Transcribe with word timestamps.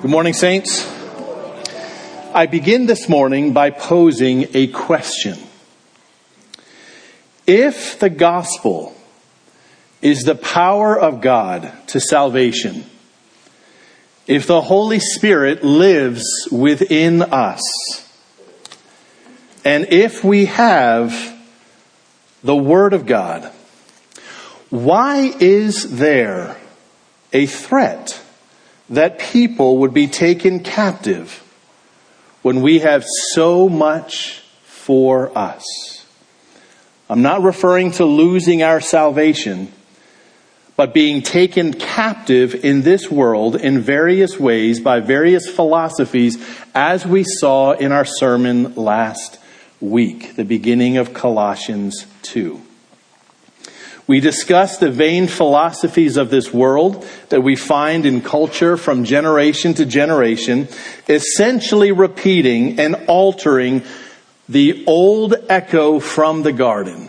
Good 0.00 0.10
morning, 0.10 0.32
Saints. 0.32 0.90
I 2.32 2.46
begin 2.46 2.86
this 2.86 3.06
morning 3.06 3.52
by 3.52 3.68
posing 3.68 4.46
a 4.54 4.68
question. 4.68 5.36
If 7.46 7.98
the 7.98 8.08
gospel 8.08 8.96
is 10.00 10.22
the 10.22 10.36
power 10.36 10.98
of 10.98 11.20
God 11.20 11.70
to 11.88 12.00
salvation, 12.00 12.86
if 14.26 14.46
the 14.46 14.62
Holy 14.62 15.00
Spirit 15.00 15.62
lives 15.62 16.24
within 16.50 17.20
us, 17.20 17.60
and 19.66 19.86
if 19.90 20.24
we 20.24 20.46
have 20.46 21.38
the 22.42 22.56
Word 22.56 22.94
of 22.94 23.04
God, 23.04 23.52
why 24.70 25.30
is 25.38 25.98
there 25.98 26.56
a 27.34 27.44
threat 27.44 28.18
that 28.90 29.18
people 29.18 29.78
would 29.78 29.94
be 29.94 30.08
taken 30.08 30.60
captive 30.60 31.42
when 32.42 32.60
we 32.60 32.80
have 32.80 33.04
so 33.32 33.68
much 33.68 34.42
for 34.64 35.36
us. 35.38 36.06
I'm 37.08 37.22
not 37.22 37.42
referring 37.42 37.92
to 37.92 38.04
losing 38.04 38.62
our 38.62 38.80
salvation, 38.80 39.72
but 40.76 40.92
being 40.94 41.22
taken 41.22 41.72
captive 41.72 42.64
in 42.64 42.82
this 42.82 43.10
world 43.10 43.56
in 43.56 43.80
various 43.80 44.38
ways 44.38 44.80
by 44.80 45.00
various 45.00 45.48
philosophies, 45.48 46.38
as 46.74 47.06
we 47.06 47.24
saw 47.24 47.72
in 47.72 47.92
our 47.92 48.04
sermon 48.04 48.74
last 48.74 49.38
week, 49.80 50.36
the 50.36 50.44
beginning 50.44 50.96
of 50.96 51.14
Colossians 51.14 52.06
2. 52.22 52.60
We 54.10 54.18
discuss 54.18 54.78
the 54.78 54.90
vain 54.90 55.28
philosophies 55.28 56.16
of 56.16 56.30
this 56.30 56.52
world 56.52 57.06
that 57.28 57.42
we 57.42 57.54
find 57.54 58.04
in 58.04 58.22
culture 58.22 58.76
from 58.76 59.04
generation 59.04 59.74
to 59.74 59.86
generation, 59.86 60.66
essentially 61.08 61.92
repeating 61.92 62.80
and 62.80 63.04
altering 63.06 63.84
the 64.48 64.84
old 64.88 65.36
echo 65.48 66.00
from 66.00 66.42
the 66.42 66.50
garden. 66.50 67.08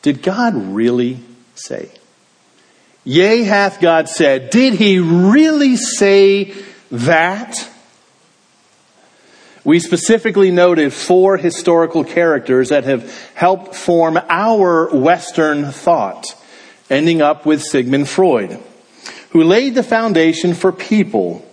Did 0.00 0.22
God 0.22 0.54
really 0.54 1.20
say? 1.54 1.90
Yea, 3.04 3.42
hath 3.42 3.78
God 3.78 4.08
said. 4.08 4.48
Did 4.48 4.72
he 4.72 5.00
really 5.00 5.76
say 5.76 6.54
that? 6.90 7.70
We 9.68 9.80
specifically 9.80 10.50
noted 10.50 10.94
four 10.94 11.36
historical 11.36 12.02
characters 12.02 12.70
that 12.70 12.84
have 12.84 13.12
helped 13.34 13.74
form 13.74 14.18
our 14.30 14.88
Western 14.96 15.72
thought, 15.72 16.24
ending 16.88 17.20
up 17.20 17.44
with 17.44 17.62
Sigmund 17.62 18.08
Freud, 18.08 18.58
who 19.32 19.44
laid 19.44 19.74
the 19.74 19.82
foundation 19.82 20.54
for 20.54 20.72
people 20.72 21.46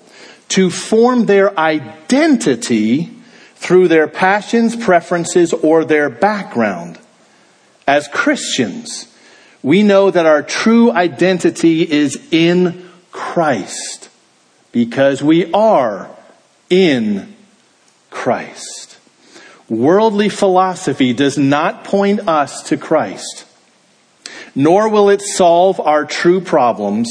to 0.47 0.69
form 0.69 1.25
their 1.25 1.59
identity 1.59 3.11
through 3.55 3.89
their 3.89 4.07
passions, 4.07 4.77
preferences, 4.77 5.51
or 5.51 5.83
their 5.83 6.09
background. 6.09 6.97
As 7.85 8.07
Christians, 8.07 9.13
we 9.61 9.83
know 9.83 10.09
that 10.09 10.25
our 10.25 10.41
true 10.41 10.89
identity 10.89 11.81
is 11.81 12.17
in 12.31 12.89
Christ 13.11 14.07
because 14.71 15.21
we 15.21 15.51
are 15.51 16.09
in 16.69 17.34
Christ. 18.15 18.97
Worldly 19.69 20.29
philosophy 20.29 21.11
does 21.11 21.37
not 21.37 21.83
point 21.83 22.27
us 22.27 22.63
to 22.69 22.77
Christ, 22.77 23.45
nor 24.55 24.89
will 24.89 25.09
it 25.09 25.21
solve 25.21 25.79
our 25.81 26.05
true 26.05 26.39
problems. 26.39 27.09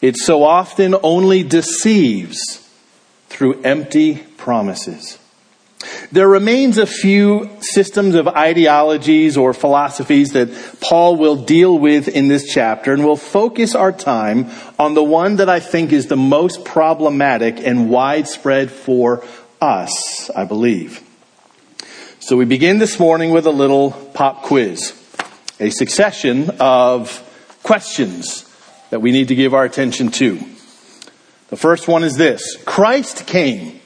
It 0.00 0.16
so 0.16 0.42
often 0.42 0.96
only 1.02 1.42
deceives 1.42 2.66
through 3.28 3.60
empty 3.62 4.16
promises. 4.36 5.18
There 6.10 6.28
remains 6.28 6.78
a 6.78 6.86
few 6.86 7.50
systems 7.60 8.14
of 8.14 8.26
ideologies 8.26 9.36
or 9.36 9.52
philosophies 9.52 10.32
that 10.32 10.48
Paul 10.80 11.16
will 11.16 11.36
deal 11.36 11.78
with 11.78 12.08
in 12.08 12.28
this 12.28 12.52
chapter, 12.52 12.94
and 12.94 13.04
we'll 13.04 13.16
focus 13.16 13.74
our 13.74 13.92
time 13.92 14.50
on 14.78 14.94
the 14.94 15.04
one 15.04 15.36
that 15.36 15.50
I 15.50 15.60
think 15.60 15.92
is 15.92 16.06
the 16.06 16.16
most 16.16 16.64
problematic 16.64 17.58
and 17.58 17.90
widespread 17.90 18.70
for 18.70 19.22
us, 19.60 20.30
I 20.30 20.44
believe. 20.44 21.02
So 22.18 22.36
we 22.36 22.44
begin 22.44 22.78
this 22.78 22.98
morning 22.98 23.30
with 23.30 23.46
a 23.46 23.50
little 23.50 23.92
pop 24.14 24.42
quiz, 24.42 24.92
a 25.60 25.70
succession 25.70 26.50
of 26.58 27.22
questions 27.62 28.44
that 28.90 29.00
we 29.00 29.12
need 29.12 29.28
to 29.28 29.34
give 29.34 29.54
our 29.54 29.64
attention 29.64 30.10
to. 30.12 30.38
The 31.48 31.56
first 31.56 31.86
one 31.86 32.02
is 32.02 32.16
this 32.16 32.56
Christ 32.64 33.26
came. 33.26 33.80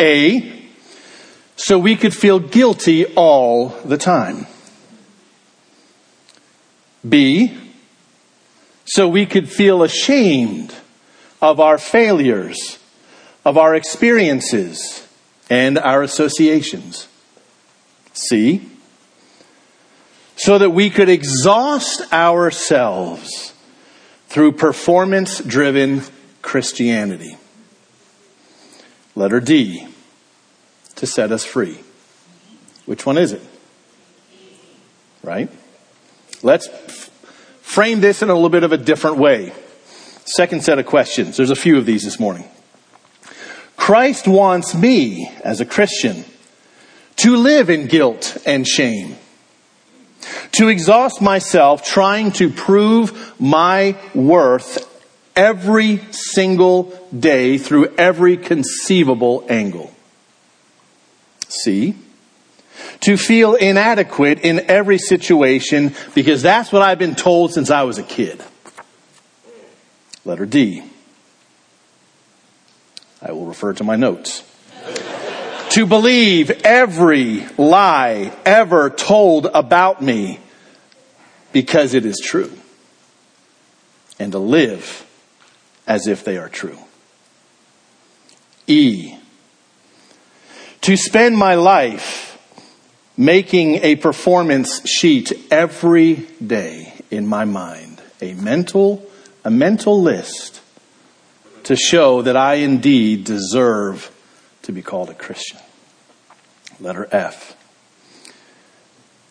A, 0.00 0.64
so 1.56 1.78
we 1.78 1.96
could 1.96 2.14
feel 2.14 2.40
guilty 2.40 3.06
all 3.14 3.68
the 3.84 3.98
time. 3.98 4.46
B, 7.08 7.56
so 8.84 9.08
we 9.08 9.26
could 9.26 9.48
feel 9.48 9.82
ashamed 9.82 10.74
of 11.40 11.60
our 11.60 11.78
failures 11.78 12.78
of 13.44 13.58
our 13.58 13.74
experiences 13.74 15.06
and 15.50 15.78
our 15.78 16.02
associations. 16.02 17.08
See? 18.12 18.68
So 20.36 20.58
that 20.58 20.70
we 20.70 20.90
could 20.90 21.08
exhaust 21.08 22.12
ourselves 22.12 23.52
through 24.28 24.52
performance 24.52 25.38
driven 25.38 26.02
Christianity. 26.42 27.36
Letter 29.14 29.40
D, 29.40 29.86
to 30.96 31.06
set 31.06 31.30
us 31.30 31.44
free. 31.44 31.78
Which 32.86 33.06
one 33.06 33.16
is 33.16 33.32
it? 33.32 33.42
Right? 35.22 35.50
Let's 36.42 36.68
frame 37.62 38.00
this 38.00 38.22
in 38.22 38.28
a 38.28 38.34
little 38.34 38.50
bit 38.50 38.64
of 38.64 38.72
a 38.72 38.76
different 38.76 39.18
way. 39.18 39.52
Second 40.24 40.64
set 40.64 40.78
of 40.78 40.86
questions. 40.86 41.36
There's 41.36 41.50
a 41.50 41.56
few 41.56 41.78
of 41.78 41.86
these 41.86 42.02
this 42.02 42.18
morning. 42.18 42.48
Christ 43.76 44.26
wants 44.26 44.74
me 44.74 45.30
as 45.42 45.60
a 45.60 45.66
Christian 45.66 46.24
to 47.16 47.36
live 47.36 47.70
in 47.70 47.86
guilt 47.86 48.36
and 48.46 48.66
shame, 48.66 49.16
to 50.52 50.68
exhaust 50.68 51.20
myself 51.20 51.84
trying 51.84 52.32
to 52.32 52.50
prove 52.50 53.38
my 53.40 53.96
worth 54.14 54.90
every 55.36 55.98
single 56.12 56.84
day 57.16 57.58
through 57.58 57.94
every 57.96 58.36
conceivable 58.36 59.44
angle. 59.48 59.92
See? 61.48 61.94
To 63.00 63.16
feel 63.16 63.54
inadequate 63.54 64.40
in 64.40 64.60
every 64.70 64.98
situation 64.98 65.94
because 66.14 66.42
that's 66.42 66.72
what 66.72 66.82
I've 66.82 66.98
been 66.98 67.14
told 67.14 67.52
since 67.52 67.70
I 67.70 67.82
was 67.82 67.98
a 67.98 68.02
kid. 68.02 68.42
Letter 70.24 70.46
D 70.46 70.82
I 73.24 73.32
will 73.32 73.46
refer 73.46 73.72
to 73.72 73.84
my 73.84 73.96
notes. 73.96 74.42
to 75.70 75.86
believe 75.86 76.50
every 76.62 77.46
lie 77.56 78.36
ever 78.44 78.90
told 78.90 79.46
about 79.46 80.02
me 80.02 80.40
because 81.50 81.94
it 81.94 82.04
is 82.04 82.20
true. 82.22 82.52
And 84.18 84.32
to 84.32 84.38
live 84.38 85.06
as 85.86 86.06
if 86.06 86.22
they 86.22 86.36
are 86.36 86.50
true. 86.50 86.78
E. 88.66 89.16
To 90.82 90.96
spend 90.96 91.38
my 91.38 91.54
life 91.54 92.38
making 93.16 93.76
a 93.76 93.96
performance 93.96 94.86
sheet 94.86 95.32
every 95.50 96.26
day 96.46 96.92
in 97.10 97.26
my 97.26 97.46
mind, 97.46 98.02
a 98.20 98.34
mental, 98.34 99.04
a 99.44 99.50
mental 99.50 100.00
list 100.02 100.60
to 101.64 101.76
show 101.76 102.22
that 102.22 102.36
I 102.36 102.54
indeed 102.54 103.24
deserve 103.24 104.10
to 104.62 104.72
be 104.72 104.82
called 104.82 105.10
a 105.10 105.14
Christian. 105.14 105.58
Letter 106.80 107.08
F. 107.10 107.56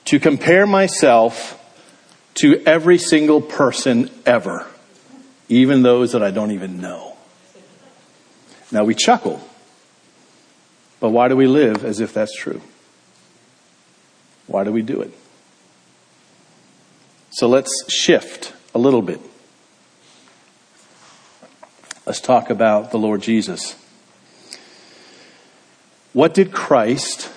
To 0.05 0.19
compare 0.19 0.67
myself 0.67 1.59
to 2.35 2.61
every 2.65 2.97
single 2.97 3.41
person 3.41 4.09
ever, 4.25 4.67
even 5.49 5.81
those 5.83 6.13
that 6.13 6.23
I 6.23 6.31
don't 6.31 6.51
even 6.51 6.81
know. 6.81 7.15
Now 8.71 8.83
we 8.83 8.95
chuckle, 8.95 9.47
but 10.99 11.09
why 11.09 11.27
do 11.27 11.35
we 11.35 11.47
live 11.47 11.85
as 11.85 11.99
if 11.99 12.13
that's 12.13 12.35
true? 12.35 12.61
Why 14.47 14.63
do 14.63 14.71
we 14.71 14.81
do 14.81 15.01
it? 15.01 15.13
So 17.31 17.47
let's 17.47 17.71
shift 17.91 18.53
a 18.73 18.79
little 18.79 19.01
bit. 19.01 19.19
Let's 22.13 22.21
talk 22.21 22.51
about 22.51 22.91
the 22.91 22.99
Lord 22.99 23.23
Jesus. 23.23 23.75
What 26.13 26.35
did 26.35 26.51
Christ 26.51 27.31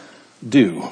do? 0.46 0.90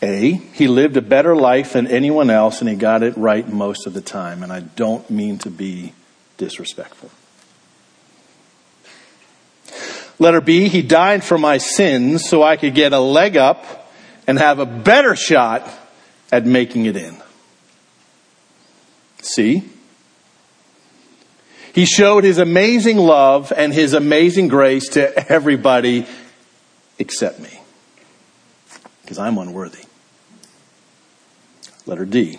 A, 0.00 0.32
he 0.54 0.68
lived 0.68 0.96
a 0.96 1.02
better 1.02 1.36
life 1.36 1.74
than 1.74 1.86
anyone 1.86 2.30
else 2.30 2.62
and 2.62 2.70
he 2.70 2.76
got 2.76 3.02
it 3.02 3.14
right 3.18 3.46
most 3.46 3.86
of 3.86 3.92
the 3.92 4.00
time. 4.00 4.42
And 4.42 4.50
I 4.50 4.60
don't 4.60 5.10
mean 5.10 5.36
to 5.40 5.50
be 5.50 5.92
disrespectful. 6.38 7.10
Letter 10.18 10.40
B, 10.40 10.68
he 10.68 10.80
died 10.80 11.22
for 11.22 11.36
my 11.36 11.58
sins 11.58 12.26
so 12.26 12.42
I 12.42 12.56
could 12.56 12.74
get 12.74 12.94
a 12.94 13.00
leg 13.00 13.36
up 13.36 13.92
and 14.26 14.38
have 14.38 14.60
a 14.60 14.64
better 14.64 15.14
shot 15.14 15.68
at 16.32 16.46
making 16.46 16.86
it 16.86 16.96
in. 16.96 17.18
See? 19.20 19.72
He 21.74 21.84
showed 21.84 22.24
his 22.24 22.38
amazing 22.38 22.96
love 22.96 23.52
and 23.56 23.72
his 23.72 23.94
amazing 23.94 24.48
grace 24.48 24.88
to 24.90 25.32
everybody 25.32 26.06
except 26.98 27.40
me. 27.40 27.60
Because 29.02 29.18
I'm 29.18 29.38
unworthy. 29.38 29.84
Letter 31.86 32.04
D. 32.04 32.38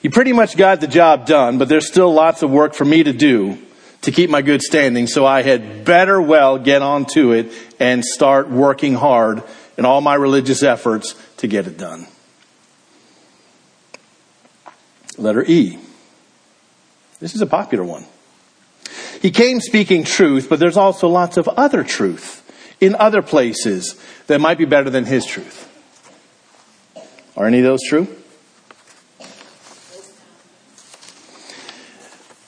He 0.00 0.08
pretty 0.08 0.32
much 0.32 0.56
got 0.56 0.80
the 0.80 0.86
job 0.86 1.26
done, 1.26 1.58
but 1.58 1.68
there's 1.68 1.88
still 1.88 2.12
lots 2.12 2.42
of 2.42 2.50
work 2.50 2.74
for 2.74 2.84
me 2.84 3.02
to 3.02 3.12
do 3.12 3.58
to 4.02 4.12
keep 4.12 4.30
my 4.30 4.40
good 4.40 4.62
standing, 4.62 5.08
so 5.08 5.26
I 5.26 5.42
had 5.42 5.84
better 5.84 6.22
well 6.22 6.58
get 6.58 6.80
on 6.80 7.06
to 7.14 7.32
it 7.32 7.52
and 7.80 8.04
start 8.04 8.48
working 8.48 8.94
hard 8.94 9.42
in 9.76 9.84
all 9.84 10.00
my 10.00 10.14
religious 10.14 10.62
efforts 10.62 11.16
to 11.38 11.48
get 11.48 11.66
it 11.66 11.76
done. 11.76 12.06
Letter 15.18 15.44
E. 15.44 15.78
This 17.20 17.34
is 17.34 17.40
a 17.40 17.46
popular 17.46 17.84
one. 17.84 18.04
He 19.22 19.30
came 19.30 19.60
speaking 19.60 20.04
truth, 20.04 20.48
but 20.48 20.58
there's 20.58 20.76
also 20.76 21.08
lots 21.08 21.36
of 21.36 21.48
other 21.48 21.82
truth 21.82 22.42
in 22.80 22.94
other 22.96 23.22
places 23.22 23.98
that 24.26 24.40
might 24.40 24.58
be 24.58 24.64
better 24.64 24.90
than 24.90 25.04
his 25.04 25.24
truth. 25.24 25.62
Are 27.36 27.46
any 27.46 27.58
of 27.58 27.64
those 27.64 27.80
true? 27.88 28.06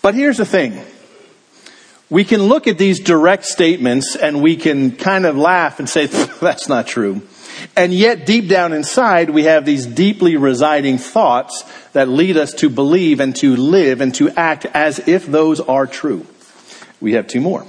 But 0.02 0.14
here's 0.14 0.38
the 0.38 0.46
thing. 0.46 0.80
We 2.10 2.24
can 2.24 2.42
look 2.42 2.66
at 2.66 2.78
these 2.78 3.00
direct 3.00 3.44
statements 3.44 4.16
and 4.16 4.40
we 4.40 4.56
can 4.56 4.92
kind 4.92 5.26
of 5.26 5.36
laugh 5.36 5.78
and 5.78 5.88
say, 5.88 6.06
that's 6.40 6.68
not 6.68 6.86
true. 6.86 7.22
And 7.76 7.92
yet 7.92 8.26
deep 8.26 8.48
down 8.48 8.72
inside, 8.72 9.30
we 9.30 9.44
have 9.44 9.64
these 9.64 9.86
deeply 9.86 10.36
residing 10.36 10.98
thoughts 10.98 11.64
that 11.92 12.08
lead 12.08 12.36
us 12.36 12.52
to 12.54 12.68
believe 12.68 13.20
and 13.20 13.34
to 13.36 13.56
live 13.56 14.00
and 14.00 14.14
to 14.16 14.30
act 14.30 14.66
as 14.66 15.06
if 15.08 15.26
those 15.26 15.60
are 15.60 15.86
true. 15.86 16.26
We 17.00 17.12
have 17.12 17.26
two 17.26 17.40
more. 17.40 17.66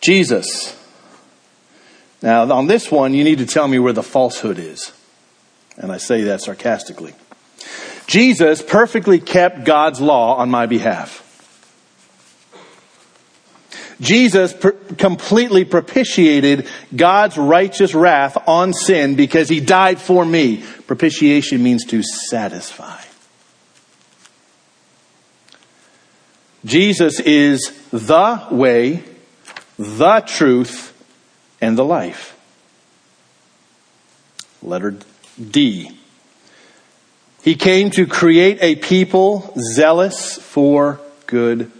Jesus. 0.00 0.76
Now, 2.22 2.50
on 2.52 2.66
this 2.66 2.90
one, 2.90 3.12
you 3.12 3.24
need 3.24 3.38
to 3.38 3.46
tell 3.46 3.68
me 3.68 3.78
where 3.78 3.92
the 3.92 4.02
falsehood 4.02 4.58
is. 4.58 4.92
And 5.76 5.92
I 5.92 5.98
say 5.98 6.22
that 6.22 6.40
sarcastically. 6.40 7.14
Jesus 8.06 8.62
perfectly 8.62 9.18
kept 9.18 9.64
God's 9.64 10.00
law 10.00 10.36
on 10.36 10.48
my 10.48 10.66
behalf. 10.66 11.25
Jesus 14.00 14.52
per- 14.52 14.72
completely 14.72 15.64
propitiated 15.64 16.68
God's 16.94 17.38
righteous 17.38 17.94
wrath 17.94 18.36
on 18.46 18.72
sin 18.72 19.14
because 19.14 19.48
he 19.48 19.60
died 19.60 20.00
for 20.00 20.24
me. 20.24 20.62
Propitiation 20.86 21.62
means 21.62 21.84
to 21.86 22.02
satisfy. 22.02 23.00
Jesus 26.64 27.20
is 27.20 27.72
the 27.90 28.46
way, 28.50 29.04
the 29.78 30.20
truth, 30.26 30.92
and 31.60 31.78
the 31.78 31.84
life. 31.84 32.36
Letter 34.62 34.96
D. 35.50 35.96
He 37.42 37.54
came 37.54 37.90
to 37.90 38.06
create 38.06 38.58
a 38.60 38.74
people 38.74 39.54
zealous 39.74 40.36
for 40.36 41.00
good 41.26 41.70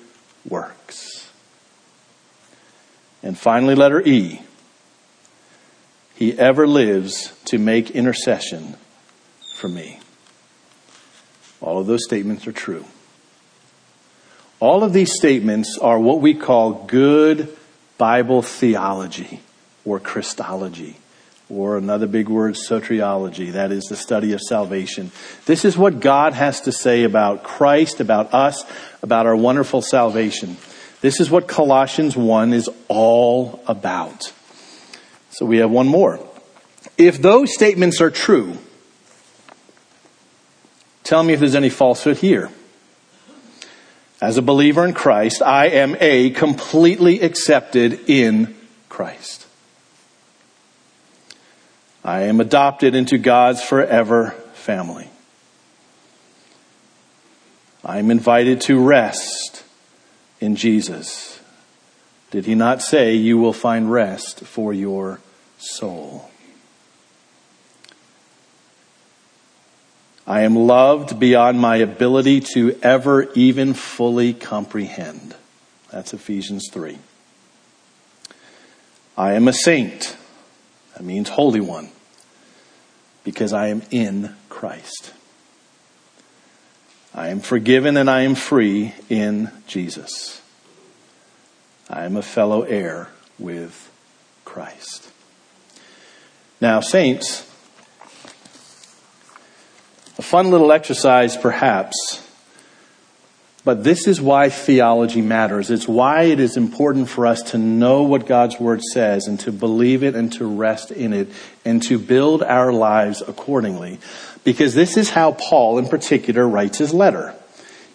works. 0.48 1.06
And 3.26 3.37
finally, 3.37 3.75
letter 3.75 4.00
E. 4.06 4.40
He 6.14 6.38
ever 6.38 6.64
lives 6.64 7.37
to 7.46 7.58
make 7.58 7.90
intercession 7.90 8.76
for 9.56 9.67
me. 9.67 9.99
All 11.61 11.81
of 11.81 11.88
those 11.88 12.05
statements 12.05 12.46
are 12.46 12.52
true. 12.52 12.84
All 14.61 14.84
of 14.84 14.93
these 14.93 15.12
statements 15.12 15.76
are 15.76 15.99
what 15.99 16.20
we 16.20 16.34
call 16.34 16.84
good 16.84 17.55
Bible 17.99 18.43
theology 18.43 19.40
or 19.84 19.99
Christology 19.99 20.96
or 21.50 21.79
another 21.79 22.06
big 22.06 22.29
word, 22.29 22.55
soteriology. 22.55 23.50
That 23.50 23.72
is 23.72 23.87
the 23.87 23.96
study 23.96 24.34
of 24.34 24.40
salvation. 24.40 25.11
This 25.46 25.64
is 25.64 25.76
what 25.76 25.99
God 25.99 26.32
has 26.32 26.61
to 26.61 26.70
say 26.70 27.02
about 27.02 27.43
Christ, 27.43 27.99
about 27.99 28.32
us, 28.32 28.64
about 29.02 29.26
our 29.26 29.34
wonderful 29.34 29.82
salvation. 29.82 30.56
This 31.06 31.20
is 31.20 31.31
what 31.31 31.47
Colossians 31.47 32.17
1 32.17 32.53
is 32.53 32.69
all 32.88 33.62
about. 33.69 34.32
So 35.31 35.47
we 35.47 35.58
have 35.58 35.70
one 35.70 35.87
more. 35.87 36.19
If 36.99 37.23
those 37.23 37.55
statements 37.55 38.00
are 38.00 38.11
true, 38.11 38.58
tell 41.05 41.23
me 41.23 41.32
if 41.32 41.38
there's 41.38 41.55
any 41.55 41.69
falsehood 41.69 42.17
here. 42.17 42.50
As 44.20 44.37
a 44.37 44.43
believer 44.43 44.85
in 44.85 44.94
Christ, 44.94 45.43
I 45.43 45.69
am 45.69 45.97
a 46.00 46.31
completely 46.31 47.20
accepted 47.20 48.11
in 48.11 48.56
Christ. 48.88 49.47
I 52.05 52.23
am 52.23 52.41
adopted 52.41 52.97
into 52.97 53.17
God's 53.17 53.62
forever 53.62 54.31
family. 54.55 55.08
I 57.85 58.00
am 58.00 58.11
invited 58.11 58.61
to 58.62 58.81
rest 58.85 59.62
in 60.40 60.56
Jesus. 60.56 61.40
Did 62.30 62.46
he 62.46 62.54
not 62.54 62.82
say, 62.82 63.14
You 63.14 63.38
will 63.38 63.52
find 63.52 63.90
rest 63.90 64.40
for 64.40 64.72
your 64.72 65.20
soul? 65.58 66.30
I 70.26 70.40
am 70.42 70.56
loved 70.56 71.20
beyond 71.20 71.60
my 71.60 71.76
ability 71.76 72.40
to 72.54 72.76
ever 72.82 73.30
even 73.34 73.74
fully 73.74 74.34
comprehend. 74.34 75.36
That's 75.92 76.12
Ephesians 76.12 76.68
3. 76.72 76.98
I 79.16 79.34
am 79.34 79.46
a 79.46 79.52
saint. 79.52 80.16
That 80.94 81.04
means 81.04 81.28
holy 81.28 81.60
one 81.60 81.90
because 83.22 83.52
I 83.52 83.68
am 83.68 83.82
in 83.90 84.34
Christ. 84.48 85.12
I 87.16 87.28
am 87.28 87.40
forgiven 87.40 87.96
and 87.96 88.10
I 88.10 88.22
am 88.22 88.34
free 88.34 88.93
in 89.08 89.50
Jesus. 89.67 90.43
I 91.88 92.05
am 92.05 92.14
a 92.14 92.22
fellow 92.22 92.62
heir 92.62 93.08
with 93.38 93.91
Christ. 94.44 95.10
Now, 96.60 96.81
saints, 96.81 97.41
a 100.19 100.22
fun 100.22 100.50
little 100.50 100.70
exercise 100.70 101.38
perhaps 101.38 102.26
but 103.67 103.82
this 103.82 104.06
is 104.06 104.20
why 104.20 104.48
theology 104.48 105.20
matters. 105.20 105.72
It's 105.72 105.88
why 105.88 106.22
it 106.22 106.38
is 106.38 106.56
important 106.56 107.08
for 107.08 107.26
us 107.26 107.43
to 107.50 107.58
know 107.58 108.05
what 108.05 108.24
God's 108.24 108.60
Word 108.60 108.81
says 108.81 109.26
and 109.26 109.41
to 109.41 109.50
believe 109.50 110.05
it 110.05 110.14
and 110.14 110.32
to 110.34 110.46
rest 110.46 110.93
in 110.93 111.12
it 111.12 111.26
and 111.64 111.82
to 111.82 111.98
build 111.98 112.44
our 112.44 112.72
lives 112.72 113.24
accordingly. 113.26 113.98
Because 114.46 114.74
this 114.74 114.96
is 114.96 115.10
how 115.10 115.32
Paul 115.32 115.76
in 115.76 115.88
particular 115.88 116.48
writes 116.48 116.79
his 116.79 116.94
letter. 116.94 117.34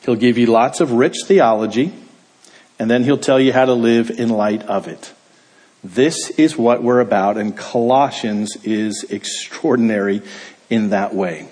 He'll 0.02 0.18
give 0.18 0.38
you 0.38 0.48
lots 0.48 0.82
of 0.82 0.92
rich 0.92 1.16
theology 1.26 1.94
and 2.78 2.92
then 2.92 3.06
he'll 3.06 3.18
tell 3.18 3.40
you 3.40 3.54
how 3.54 3.64
to 3.64 3.74
live 3.74 4.10
in 4.10 4.28
light 4.28 4.62
of 4.64 4.90
it. 4.90 5.14
This 5.82 6.30
is 6.32 6.58
what 6.58 6.84
we're 6.84 7.00
about 7.00 7.38
and 7.38 7.56
Colossians 7.56 8.58
is 8.66 9.06
extraordinary 9.10 10.24
in 10.70 10.90
that 10.90 11.16
way. 11.16 11.48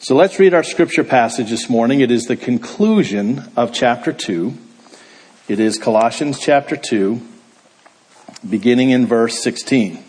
So 0.00 0.16
let's 0.16 0.40
read 0.40 0.54
our 0.54 0.64
scripture 0.64 1.04
passage 1.04 1.50
this 1.50 1.70
morning. 1.70 2.00
It 2.00 2.10
is 2.10 2.24
the 2.24 2.36
conclusion 2.36 3.48
of 3.54 3.72
chapter 3.72 4.12
2. 4.12 4.58
It 5.46 5.60
is 5.60 5.78
Colossians 5.78 6.40
chapter 6.40 6.76
2, 6.76 7.22
beginning 8.50 8.90
in 8.90 9.06
verse 9.06 9.40
16. 9.40 10.02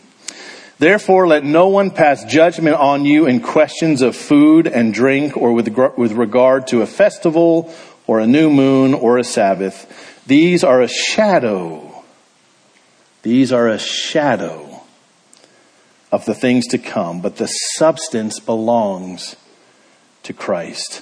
Therefore, 0.83 1.25
let 1.27 1.45
no 1.45 1.69
one 1.69 1.91
pass 1.91 2.25
judgment 2.25 2.75
on 2.75 3.05
you 3.05 3.25
in 3.25 3.39
questions 3.39 4.01
of 4.01 4.17
food 4.17 4.67
and 4.67 4.93
drink 4.93 5.37
or 5.37 5.53
with, 5.53 5.69
with 5.95 6.11
regard 6.11 6.67
to 6.67 6.81
a 6.81 6.85
festival 6.85 7.73
or 8.05 8.19
a 8.19 8.27
new 8.27 8.49
moon 8.49 8.93
or 8.93 9.17
a 9.17 9.23
Sabbath. 9.23 9.87
These 10.27 10.61
are 10.61 10.81
a 10.81 10.89
shadow. 10.89 12.03
These 13.21 13.53
are 13.53 13.69
a 13.69 13.79
shadow 13.79 14.81
of 16.11 16.25
the 16.25 16.35
things 16.35 16.67
to 16.67 16.77
come, 16.77 17.21
but 17.21 17.37
the 17.37 17.47
substance 17.47 18.41
belongs 18.41 19.37
to 20.23 20.33
Christ. 20.33 21.01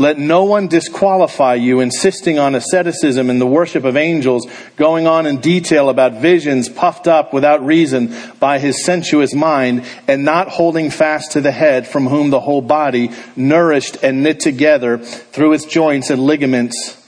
Let 0.00 0.18
no 0.18 0.44
one 0.44 0.66
disqualify 0.66 1.56
you, 1.56 1.80
insisting 1.80 2.38
on 2.38 2.54
asceticism 2.54 3.28
and 3.28 3.38
the 3.38 3.46
worship 3.46 3.84
of 3.84 3.98
angels, 3.98 4.46
going 4.76 5.06
on 5.06 5.26
in 5.26 5.42
detail 5.42 5.90
about 5.90 6.22
visions 6.22 6.70
puffed 6.70 7.06
up 7.06 7.34
without 7.34 7.62
reason 7.62 8.16
by 8.38 8.60
his 8.60 8.82
sensuous 8.82 9.34
mind, 9.34 9.84
and 10.08 10.24
not 10.24 10.48
holding 10.48 10.88
fast 10.88 11.32
to 11.32 11.42
the 11.42 11.50
head, 11.50 11.86
from 11.86 12.06
whom 12.06 12.30
the 12.30 12.40
whole 12.40 12.62
body, 12.62 13.10
nourished 13.36 13.98
and 14.02 14.22
knit 14.22 14.40
together 14.40 14.96
through 14.96 15.52
its 15.52 15.66
joints 15.66 16.08
and 16.08 16.22
ligaments, 16.22 17.06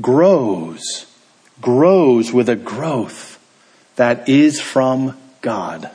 grows, 0.00 1.04
grows 1.60 2.32
with 2.32 2.48
a 2.48 2.56
growth 2.56 3.38
that 3.96 4.30
is 4.30 4.62
from 4.62 5.14
God. 5.42 5.90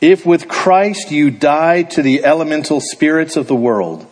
If 0.00 0.24
with 0.24 0.48
Christ 0.48 1.10
you 1.10 1.30
died 1.30 1.90
to 1.92 2.02
the 2.02 2.24
elemental 2.24 2.80
spirits 2.80 3.36
of 3.36 3.46
the 3.46 3.56
world, 3.56 4.06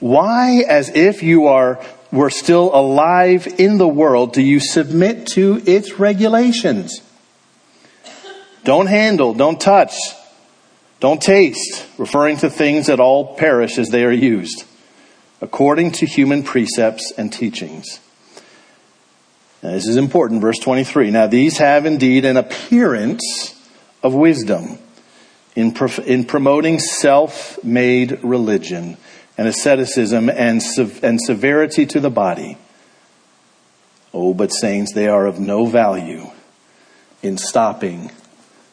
why, 0.00 0.64
as 0.66 0.88
if 0.90 1.22
you 1.22 1.46
are, 1.46 1.84
were 2.10 2.30
still 2.30 2.74
alive 2.74 3.46
in 3.58 3.78
the 3.78 3.88
world, 3.88 4.32
do 4.32 4.42
you 4.42 4.60
submit 4.60 5.26
to 5.28 5.62
its 5.66 5.98
regulations? 5.98 7.00
Don't 8.64 8.86
handle, 8.86 9.34
don't 9.34 9.60
touch, 9.60 9.94
don't 11.00 11.20
taste, 11.20 11.86
referring 11.98 12.38
to 12.38 12.48
things 12.48 12.86
that 12.86 13.00
all 13.00 13.36
perish 13.36 13.76
as 13.76 13.90
they 13.90 14.04
are 14.04 14.12
used, 14.12 14.64
according 15.42 15.92
to 15.92 16.06
human 16.06 16.42
precepts 16.42 17.12
and 17.18 17.30
teachings. 17.30 18.00
Now, 19.62 19.72
this 19.72 19.86
is 19.86 19.96
important, 19.96 20.40
verse 20.40 20.58
23. 20.58 21.10
Now, 21.10 21.26
these 21.26 21.58
have 21.58 21.84
indeed 21.84 22.24
an 22.24 22.38
appearance 22.38 23.22
of 24.02 24.14
wisdom 24.14 24.78
in, 25.54 25.74
in 26.06 26.24
promoting 26.24 26.78
self 26.78 27.62
made 27.62 28.22
religion 28.22 28.96
and 29.36 29.48
asceticism 29.48 30.28
and, 30.28 30.62
and 31.02 31.20
severity 31.20 31.86
to 31.86 32.00
the 32.00 32.10
body. 32.10 32.58
Oh, 34.12 34.34
but 34.34 34.48
saints, 34.48 34.92
they 34.94 35.08
are 35.08 35.26
of 35.26 35.40
no 35.40 35.66
value 35.66 36.30
in 37.22 37.36
stopping 37.36 38.12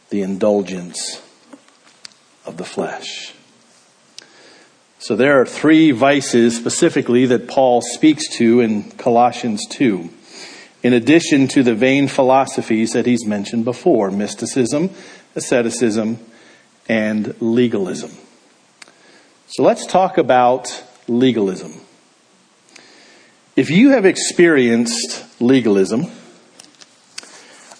the 0.09 0.21
indulgence 0.21 1.21
of 2.45 2.57
the 2.57 2.65
flesh. 2.65 3.33
So 4.99 5.15
there 5.15 5.41
are 5.41 5.47
three 5.47 5.91
vices 5.91 6.55
specifically 6.55 7.25
that 7.27 7.47
Paul 7.47 7.81
speaks 7.81 8.29
to 8.37 8.59
in 8.59 8.91
Colossians 8.91 9.65
2, 9.69 10.09
in 10.83 10.93
addition 10.93 11.47
to 11.49 11.63
the 11.63 11.73
vain 11.73 12.07
philosophies 12.07 12.91
that 12.91 13.07
he's 13.07 13.25
mentioned 13.25 13.65
before 13.65 14.11
mysticism, 14.11 14.91
asceticism, 15.35 16.19
and 16.87 17.35
legalism. 17.41 18.11
So 19.47 19.63
let's 19.63 19.85
talk 19.85 20.17
about 20.17 20.83
legalism. 21.07 21.81
If 23.55 23.69
you 23.69 23.89
have 23.89 24.05
experienced 24.05 25.25
legalism, 25.41 26.05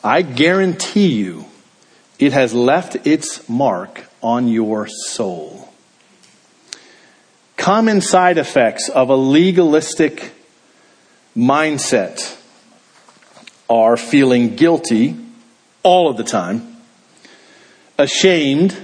I 0.03 0.22
guarantee 0.22 1.08
you 1.08 1.46
it 2.20 2.34
has 2.34 2.53
left 2.53 3.08
its 3.08 3.48
mark 3.48 4.05
on 4.22 4.48
your 4.48 4.88
soul. 4.88 5.74
Common 7.55 8.01
side 8.01 8.38
effects 8.38 8.89
of 8.89 9.10
a 9.10 9.15
legalistic 9.15 10.31
mindset 11.38 12.38
are 13.70 13.96
feeling 13.96 14.55
guilty 14.55 15.15
all 15.84 16.10
of 16.10 16.17
the 16.17 16.24
time, 16.24 16.75
ashamed 17.98 18.75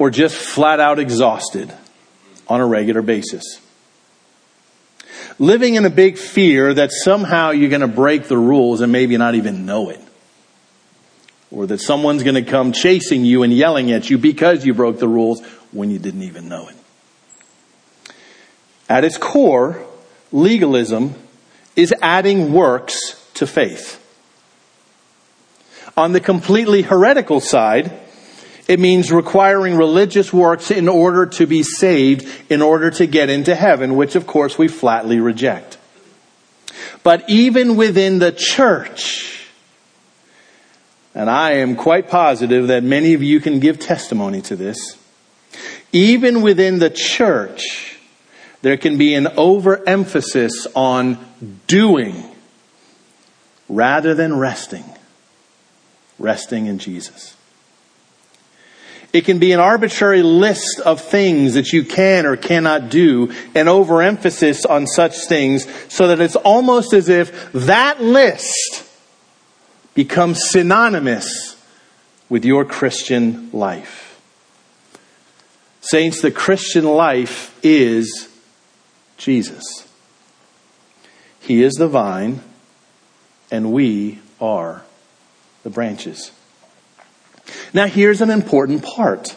or 0.00 0.08
just 0.08 0.34
flat 0.34 0.80
out 0.80 0.98
exhausted 0.98 1.70
on 2.48 2.58
a 2.58 2.66
regular 2.66 3.02
basis. 3.02 3.60
Living 5.38 5.74
in 5.74 5.84
a 5.84 5.90
big 5.90 6.16
fear 6.16 6.72
that 6.72 6.90
somehow 6.90 7.50
you're 7.50 7.68
going 7.68 7.82
to 7.82 7.86
break 7.86 8.24
the 8.24 8.38
rules 8.38 8.80
and 8.80 8.90
maybe 8.90 9.18
not 9.18 9.34
even 9.34 9.66
know 9.66 9.90
it. 9.90 10.00
Or 11.50 11.66
that 11.66 11.82
someone's 11.82 12.22
going 12.22 12.42
to 12.42 12.50
come 12.50 12.72
chasing 12.72 13.26
you 13.26 13.42
and 13.42 13.52
yelling 13.52 13.92
at 13.92 14.08
you 14.08 14.16
because 14.16 14.64
you 14.64 14.72
broke 14.72 14.98
the 14.98 15.08
rules 15.08 15.44
when 15.70 15.90
you 15.90 15.98
didn't 15.98 16.22
even 16.22 16.48
know 16.48 16.68
it. 16.68 16.76
At 18.88 19.04
its 19.04 19.18
core, 19.18 19.84
legalism 20.32 21.14
is 21.76 21.92
adding 22.00 22.54
works 22.54 22.98
to 23.34 23.46
faith. 23.46 23.98
On 25.94 26.12
the 26.12 26.20
completely 26.20 26.80
heretical 26.80 27.40
side, 27.40 28.00
it 28.70 28.78
means 28.78 29.10
requiring 29.10 29.76
religious 29.76 30.32
works 30.32 30.70
in 30.70 30.88
order 30.88 31.26
to 31.26 31.44
be 31.44 31.64
saved, 31.64 32.24
in 32.48 32.62
order 32.62 32.88
to 32.88 33.04
get 33.04 33.28
into 33.28 33.52
heaven, 33.56 33.96
which 33.96 34.14
of 34.14 34.28
course 34.28 34.56
we 34.56 34.68
flatly 34.68 35.18
reject. 35.18 35.76
But 37.02 37.28
even 37.28 37.74
within 37.74 38.20
the 38.20 38.30
church, 38.30 39.44
and 41.16 41.28
I 41.28 41.54
am 41.54 41.74
quite 41.74 42.08
positive 42.08 42.68
that 42.68 42.84
many 42.84 43.14
of 43.14 43.24
you 43.24 43.40
can 43.40 43.58
give 43.58 43.80
testimony 43.80 44.40
to 44.42 44.54
this, 44.54 44.96
even 45.92 46.40
within 46.40 46.78
the 46.78 46.90
church, 46.90 47.98
there 48.62 48.76
can 48.76 48.96
be 48.96 49.14
an 49.14 49.26
overemphasis 49.36 50.68
on 50.76 51.18
doing 51.66 52.22
rather 53.68 54.14
than 54.14 54.38
resting. 54.38 54.84
Resting 56.20 56.66
in 56.66 56.78
Jesus. 56.78 57.34
It 59.12 59.24
can 59.24 59.38
be 59.40 59.52
an 59.52 59.58
arbitrary 59.58 60.22
list 60.22 60.80
of 60.84 61.00
things 61.00 61.54
that 61.54 61.72
you 61.72 61.84
can 61.84 62.26
or 62.26 62.36
cannot 62.36 62.90
do, 62.90 63.32
an 63.54 63.66
overemphasis 63.66 64.64
on 64.64 64.86
such 64.86 65.26
things, 65.26 65.66
so 65.92 66.08
that 66.08 66.20
it's 66.20 66.36
almost 66.36 66.92
as 66.92 67.08
if 67.08 67.52
that 67.52 68.00
list 68.00 68.84
becomes 69.94 70.48
synonymous 70.50 71.56
with 72.28 72.44
your 72.44 72.64
Christian 72.64 73.50
life. 73.52 74.20
Saints, 75.80 76.20
the 76.20 76.30
Christian 76.30 76.84
life 76.84 77.58
is 77.64 78.28
Jesus. 79.16 79.88
He 81.40 81.64
is 81.64 81.72
the 81.74 81.88
vine, 81.88 82.42
and 83.50 83.72
we 83.72 84.20
are 84.40 84.84
the 85.64 85.70
branches. 85.70 86.30
Now 87.72 87.86
here's 87.86 88.20
an 88.20 88.30
important 88.30 88.82
part. 88.82 89.36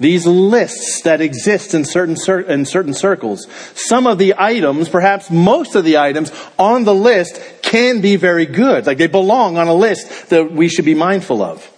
These 0.00 0.26
lists 0.26 1.02
that 1.02 1.20
exist 1.20 1.74
in 1.74 1.84
certain, 1.84 2.16
in 2.48 2.64
certain 2.64 2.94
circles, 2.94 3.48
some 3.74 4.06
of 4.06 4.18
the 4.18 4.34
items, 4.38 4.88
perhaps 4.88 5.28
most 5.28 5.74
of 5.74 5.84
the 5.84 5.98
items 5.98 6.30
on 6.56 6.84
the 6.84 6.94
list 6.94 7.40
can 7.62 8.00
be 8.00 8.14
very 8.14 8.46
good. 8.46 8.86
Like 8.86 8.98
they 8.98 9.08
belong 9.08 9.58
on 9.58 9.66
a 9.66 9.74
list 9.74 10.30
that 10.30 10.52
we 10.52 10.68
should 10.68 10.84
be 10.84 10.94
mindful 10.94 11.42
of. 11.42 11.68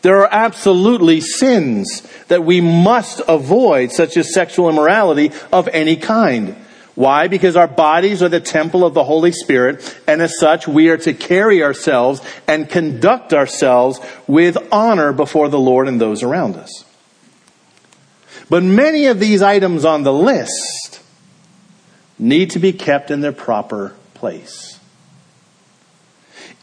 There 0.00 0.18
are 0.18 0.28
absolutely 0.30 1.20
sins 1.20 2.02
that 2.28 2.44
we 2.44 2.60
must 2.60 3.20
avoid, 3.28 3.92
such 3.92 4.16
as 4.16 4.32
sexual 4.32 4.70
immorality 4.70 5.32
of 5.52 5.68
any 5.68 5.96
kind. 5.96 6.56
Why? 6.96 7.28
Because 7.28 7.56
our 7.56 7.68
bodies 7.68 8.22
are 8.22 8.30
the 8.30 8.40
temple 8.40 8.84
of 8.84 8.94
the 8.94 9.04
Holy 9.04 9.30
Spirit, 9.30 10.00
and 10.08 10.22
as 10.22 10.38
such, 10.38 10.66
we 10.66 10.88
are 10.88 10.96
to 10.96 11.12
carry 11.12 11.62
ourselves 11.62 12.22
and 12.48 12.68
conduct 12.68 13.34
ourselves 13.34 14.00
with 14.26 14.56
honor 14.72 15.12
before 15.12 15.50
the 15.50 15.58
Lord 15.58 15.88
and 15.88 16.00
those 16.00 16.22
around 16.22 16.56
us. 16.56 16.84
But 18.48 18.62
many 18.62 19.06
of 19.06 19.20
these 19.20 19.42
items 19.42 19.84
on 19.84 20.04
the 20.04 20.12
list 20.12 21.02
need 22.18 22.50
to 22.52 22.58
be 22.58 22.72
kept 22.72 23.10
in 23.10 23.20
their 23.20 23.32
proper 23.32 23.94
place. 24.14 24.80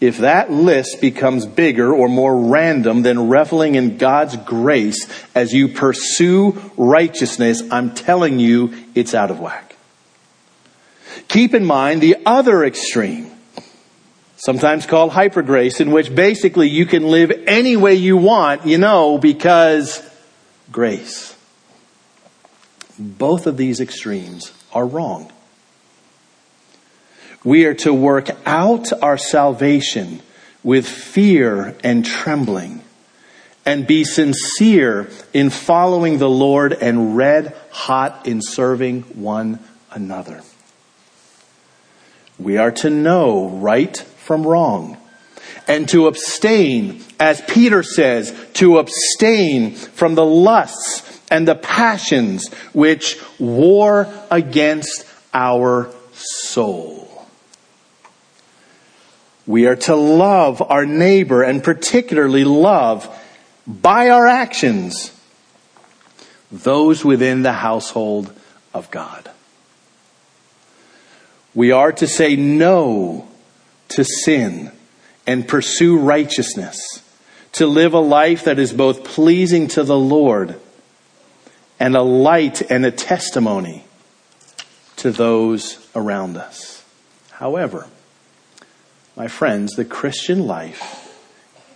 If 0.01 0.17
that 0.17 0.51
list 0.51 0.99
becomes 0.99 1.45
bigger 1.45 1.93
or 1.93 2.09
more 2.09 2.35
random 2.35 3.03
than 3.03 3.29
reveling 3.29 3.75
in 3.75 3.97
God's 3.97 4.35
grace 4.35 5.07
as 5.35 5.53
you 5.53 5.67
pursue 5.67 6.59
righteousness, 6.75 7.61
I'm 7.69 7.93
telling 7.93 8.39
you, 8.39 8.73
it's 8.95 9.13
out 9.13 9.29
of 9.29 9.39
whack. 9.39 9.72
Keep 11.27 11.53
in 11.53 11.65
mind 11.65 12.01
the 12.01 12.17
other 12.25 12.63
extreme, 12.63 13.31
sometimes 14.37 14.85
called 14.85 15.11
hypergrace, 15.11 15.79
in 15.81 15.91
which 15.91 16.13
basically 16.13 16.69
you 16.69 16.85
can 16.85 17.03
live 17.03 17.31
any 17.47 17.75
way 17.75 17.95
you 17.95 18.17
want, 18.17 18.65
you 18.65 18.77
know, 18.77 19.17
because 19.17 20.07
grace. 20.71 21.35
Both 22.97 23.47
of 23.47 23.57
these 23.57 23.79
extremes 23.79 24.51
are 24.71 24.85
wrong. 24.85 25.31
We 27.43 27.65
are 27.65 27.73
to 27.75 27.93
work 27.93 28.29
out 28.45 28.93
our 29.01 29.17
salvation 29.17 30.21
with 30.63 30.87
fear 30.87 31.75
and 31.83 32.05
trembling 32.05 32.81
and 33.65 33.87
be 33.87 34.03
sincere 34.03 35.09
in 35.33 35.49
following 35.49 36.17
the 36.17 36.29
Lord 36.29 36.73
and 36.73 37.17
red 37.17 37.55
hot 37.71 38.27
in 38.27 38.41
serving 38.41 39.01
one 39.01 39.59
another. 39.91 40.41
We 42.43 42.57
are 42.57 42.71
to 42.71 42.89
know 42.89 43.47
right 43.47 43.95
from 43.97 44.45
wrong 44.45 44.97
and 45.67 45.87
to 45.89 46.07
abstain, 46.07 47.01
as 47.19 47.41
Peter 47.41 47.83
says, 47.83 48.35
to 48.55 48.79
abstain 48.79 49.75
from 49.75 50.15
the 50.15 50.25
lusts 50.25 51.21
and 51.31 51.47
the 51.47 51.55
passions 51.55 52.51
which 52.73 53.17
war 53.39 54.07
against 54.29 55.05
our 55.33 55.89
soul. 56.11 57.25
We 59.47 59.67
are 59.67 59.77
to 59.77 59.95
love 59.95 60.61
our 60.61 60.85
neighbor 60.85 61.43
and 61.43 61.63
particularly 61.63 62.43
love 62.43 63.09
by 63.65 64.09
our 64.09 64.27
actions 64.27 65.11
those 66.51 67.03
within 67.03 67.41
the 67.41 67.53
household 67.53 68.31
of 68.73 68.91
God. 68.91 69.31
We 71.55 71.71
are 71.71 71.91
to 71.91 72.07
say 72.07 72.35
no 72.35 73.27
to 73.89 74.03
sin 74.03 74.71
and 75.27 75.47
pursue 75.47 75.97
righteousness, 75.97 77.01
to 77.53 77.67
live 77.67 77.93
a 77.93 77.99
life 77.99 78.45
that 78.45 78.59
is 78.59 78.73
both 78.73 79.03
pleasing 79.03 79.67
to 79.69 79.83
the 79.83 79.97
Lord 79.97 80.59
and 81.79 81.95
a 81.95 82.01
light 82.01 82.61
and 82.71 82.85
a 82.85 82.91
testimony 82.91 83.85
to 84.97 85.11
those 85.11 85.87
around 85.95 86.37
us. 86.37 86.83
However, 87.31 87.87
my 89.15 89.27
friends, 89.27 89.73
the 89.73 89.85
Christian 89.85 90.47
life 90.47 91.13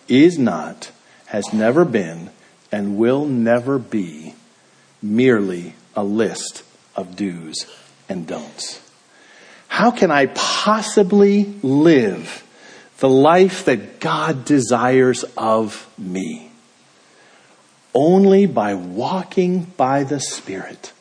is 0.08 0.40
not, 0.40 0.92
has 1.28 1.54
never 1.54 1.86
been, 1.86 2.32
and 2.72 2.98
will 2.98 3.26
never 3.26 3.78
be 3.78 4.34
merely 5.02 5.76
a 5.96 6.04
list 6.04 6.64
of 6.96 7.16
do's 7.16 7.66
and 8.10 8.26
don'ts. 8.26 8.87
How 9.68 9.92
can 9.92 10.12
I 10.12 10.28
possibly 10.28 11.44
live 11.62 12.44
the 13.00 13.10
life 13.10 13.66
that 13.66 14.00
God 14.00 14.46
desires 14.46 15.24
of 15.38 15.88
me? 15.98 16.52
Only 17.94 18.46
by 18.46 18.74
walking 18.74 19.64
by 19.78 20.04
the 20.04 20.20
Spirit, 20.20 20.94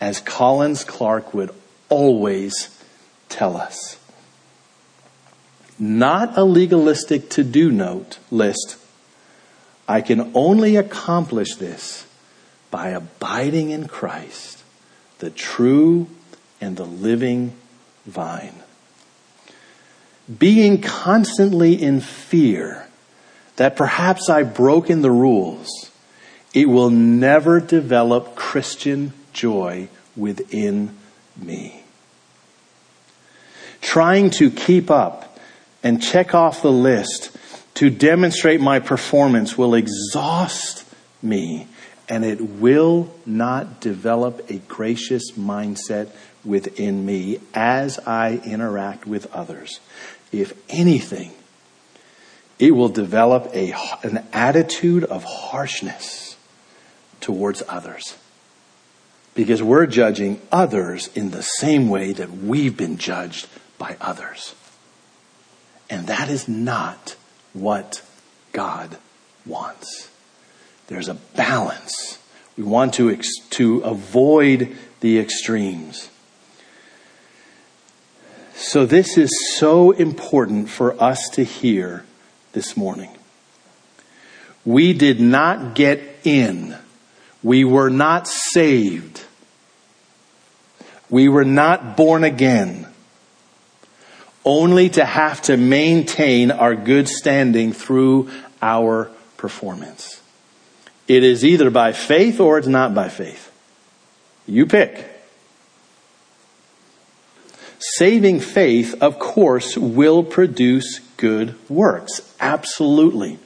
as 0.00 0.20
Collins 0.20 0.84
Clark 0.84 1.34
would 1.34 1.50
always 1.88 2.78
tell 3.28 3.56
us. 3.56 3.98
Not 5.78 6.36
a 6.38 6.44
legalistic 6.44 7.28
to 7.30 7.44
do 7.44 7.70
note 7.70 8.18
list. 8.30 8.76
I 9.86 10.00
can 10.00 10.32
only 10.34 10.76
accomplish 10.76 11.56
this 11.56 12.06
by 12.70 12.88
abiding 12.88 13.70
in 13.70 13.88
Christ, 13.88 14.62
the 15.18 15.30
true 15.30 16.08
and 16.60 16.76
the 16.76 16.86
living 16.86 17.52
vine. 18.06 18.62
Being 20.38 20.80
constantly 20.80 21.80
in 21.80 22.00
fear 22.00 22.86
that 23.56 23.76
perhaps 23.76 24.28
I've 24.28 24.54
broken 24.54 25.02
the 25.02 25.10
rules, 25.10 25.90
it 26.54 26.68
will 26.68 26.90
never 26.90 27.60
develop 27.60 28.34
Christian 28.34 29.12
joy 29.32 29.88
within 30.16 30.96
me. 31.36 31.82
Trying 33.80 34.30
to 34.30 34.50
keep 34.50 34.90
up 34.90 35.38
and 35.82 36.02
check 36.02 36.34
off 36.34 36.62
the 36.62 36.72
list 36.72 37.36
to 37.74 37.90
demonstrate 37.90 38.60
my 38.60 38.80
performance 38.80 39.56
will 39.56 39.74
exhaust 39.74 40.84
me 41.22 41.68
and 42.08 42.24
it 42.24 42.40
will 42.40 43.12
not 43.24 43.80
develop 43.80 44.50
a 44.50 44.58
gracious 44.58 45.32
mindset 45.32 46.08
within 46.46 47.04
me 47.04 47.40
as 47.54 47.98
I 48.00 48.40
interact 48.44 49.06
with 49.06 49.32
others. 49.34 49.80
If 50.32 50.54
anything, 50.68 51.32
it 52.58 52.72
will 52.72 52.88
develop 52.88 53.50
a, 53.54 53.74
an 54.02 54.26
attitude 54.32 55.04
of 55.04 55.24
harshness 55.24 56.36
towards 57.20 57.62
others. 57.68 58.16
Because 59.34 59.62
we're 59.62 59.86
judging 59.86 60.40
others 60.50 61.08
in 61.14 61.30
the 61.30 61.42
same 61.42 61.90
way 61.90 62.12
that 62.12 62.30
we've 62.30 62.76
been 62.76 62.96
judged 62.96 63.46
by 63.78 63.96
others. 64.00 64.54
And 65.90 66.06
that 66.06 66.30
is 66.30 66.48
not 66.48 67.16
what 67.52 68.02
God 68.52 68.96
wants. 69.44 70.10
There's 70.86 71.08
a 71.08 71.14
balance. 71.14 72.18
We 72.56 72.64
want 72.64 72.94
to, 72.94 73.10
ex- 73.10 73.38
to 73.50 73.80
avoid 73.80 74.74
the 75.00 75.18
extremes. 75.18 76.10
So, 78.58 78.86
this 78.86 79.18
is 79.18 79.30
so 79.58 79.90
important 79.90 80.70
for 80.70 81.00
us 81.00 81.28
to 81.34 81.44
hear 81.44 82.06
this 82.52 82.74
morning. 82.74 83.10
We 84.64 84.94
did 84.94 85.20
not 85.20 85.74
get 85.74 86.00
in, 86.24 86.74
we 87.42 87.64
were 87.64 87.90
not 87.90 88.26
saved, 88.26 89.22
we 91.10 91.28
were 91.28 91.44
not 91.44 91.98
born 91.98 92.24
again, 92.24 92.86
only 94.42 94.88
to 94.88 95.04
have 95.04 95.42
to 95.42 95.58
maintain 95.58 96.50
our 96.50 96.74
good 96.74 97.08
standing 97.08 97.74
through 97.74 98.30
our 98.62 99.10
performance. 99.36 100.22
It 101.06 101.22
is 101.22 101.44
either 101.44 101.68
by 101.68 101.92
faith 101.92 102.40
or 102.40 102.56
it's 102.56 102.66
not 102.66 102.94
by 102.94 103.10
faith. 103.10 103.52
You 104.46 104.64
pick. 104.64 105.15
Saving 107.78 108.40
faith, 108.40 109.02
of 109.02 109.18
course, 109.18 109.76
will 109.76 110.22
produce 110.22 111.00
good 111.16 111.54
works. 111.68 112.34
Absolutely. 112.40 113.38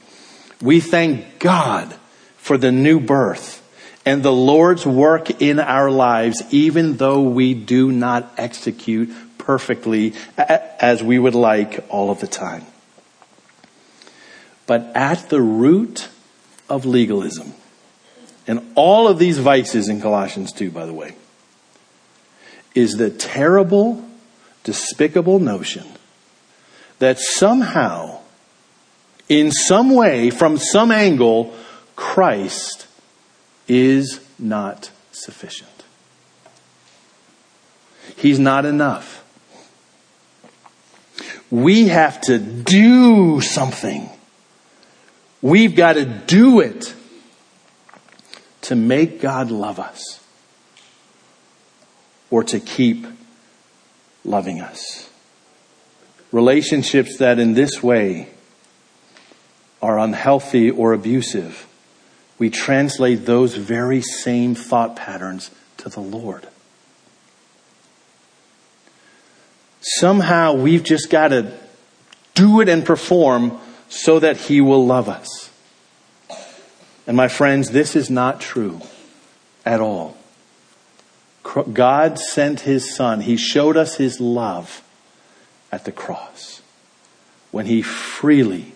We 0.61 0.79
thank 0.79 1.39
God 1.39 1.93
for 2.37 2.57
the 2.57 2.71
new 2.71 2.99
birth 2.99 3.57
and 4.05 4.23
the 4.23 4.31
Lord's 4.31 4.85
work 4.85 5.41
in 5.41 5.59
our 5.59 5.91
lives, 5.91 6.41
even 6.51 6.97
though 6.97 7.21
we 7.21 7.53
do 7.53 7.91
not 7.91 8.31
execute 8.37 9.11
perfectly 9.37 10.13
as 10.37 11.03
we 11.03 11.19
would 11.19 11.35
like 11.35 11.85
all 11.89 12.09
of 12.09 12.19
the 12.19 12.27
time. 12.27 12.65
But 14.65 14.91
at 14.95 15.29
the 15.29 15.41
root 15.41 16.09
of 16.71 16.85
legalism. 16.85 17.53
And 18.47 18.71
all 18.75 19.07
of 19.07 19.19
these 19.19 19.37
vices 19.37 19.89
in 19.89 20.01
Colossians 20.01 20.53
2, 20.53 20.71
by 20.71 20.85
the 20.85 20.93
way, 20.93 21.15
is 22.73 22.93
the 22.93 23.09
terrible, 23.09 24.03
despicable 24.63 25.39
notion 25.39 25.85
that 26.99 27.19
somehow, 27.19 28.19
in 29.27 29.51
some 29.51 29.91
way, 29.95 30.29
from 30.29 30.57
some 30.57 30.91
angle, 30.91 31.53
Christ 31.95 32.87
is 33.67 34.19
not 34.37 34.91
sufficient. 35.11 35.69
He's 38.15 38.39
not 38.39 38.65
enough. 38.65 39.23
We 41.49 41.87
have 41.87 42.21
to 42.21 42.37
do 42.37 43.41
something 43.41 44.09
We've 45.41 45.75
got 45.75 45.93
to 45.93 46.05
do 46.05 46.59
it 46.59 46.93
to 48.61 48.75
make 48.75 49.21
God 49.21 49.49
love 49.49 49.79
us 49.79 50.23
or 52.29 52.43
to 52.43 52.59
keep 52.59 53.07
loving 54.23 54.61
us. 54.61 55.09
Relationships 56.31 57.17
that 57.17 57.39
in 57.39 57.53
this 57.53 57.83
way 57.83 58.29
are 59.81 59.99
unhealthy 59.99 60.69
or 60.69 60.93
abusive, 60.93 61.67
we 62.37 62.49
translate 62.49 63.25
those 63.25 63.55
very 63.55 64.01
same 64.01 64.55
thought 64.55 64.95
patterns 64.95 65.51
to 65.77 65.89
the 65.89 65.99
Lord. 65.99 66.47
Somehow 69.81 70.53
we've 70.53 70.83
just 70.83 71.09
got 71.09 71.29
to 71.29 71.51
do 72.35 72.61
it 72.61 72.69
and 72.69 72.85
perform 72.85 73.59
so 73.89 74.19
that 74.19 74.37
he 74.37 74.61
will 74.61 74.85
love 74.85 75.09
us. 75.09 75.49
And 77.07 77.17
my 77.17 77.27
friends, 77.27 77.71
this 77.71 77.95
is 77.95 78.09
not 78.09 78.39
true 78.39 78.81
at 79.65 79.79
all. 79.81 80.15
God 81.43 82.19
sent 82.19 82.61
his 82.61 82.95
son. 82.95 83.21
He 83.21 83.37
showed 83.37 83.77
us 83.77 83.95
his 83.95 84.19
love 84.19 84.83
at 85.71 85.85
the 85.85 85.91
cross 85.91 86.61
when 87.51 87.65
he 87.65 87.81
freely 87.81 88.73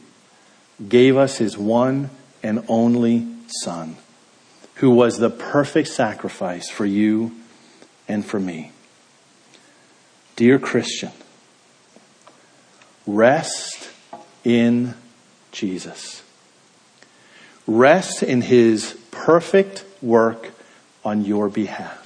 gave 0.88 1.16
us 1.16 1.38
his 1.38 1.58
one 1.58 2.10
and 2.44 2.64
only 2.68 3.28
son 3.48 3.96
who 4.76 4.90
was 4.90 5.18
the 5.18 5.30
perfect 5.30 5.88
sacrifice 5.88 6.70
for 6.70 6.86
you 6.86 7.32
and 8.08 8.26
for 8.26 8.40
me. 8.40 8.72
Dear 10.36 10.60
Christian, 10.60 11.12
rest 13.08 13.90
in 14.44 14.94
Jesus. 15.52 16.24
Rest 17.66 18.22
in 18.22 18.42
his 18.42 18.98
perfect 19.12 19.86
work 20.02 20.52
on 21.06 21.24
your 21.24 21.48
behalf. 21.48 22.05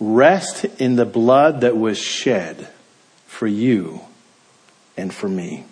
Rest 0.00 0.64
in 0.78 0.96
the 0.96 1.06
blood 1.06 1.60
that 1.60 1.76
was 1.76 1.98
shed 1.98 2.68
for 3.26 3.46
you 3.46 4.00
and 4.96 5.12
for 5.12 5.28
me. 5.28 5.64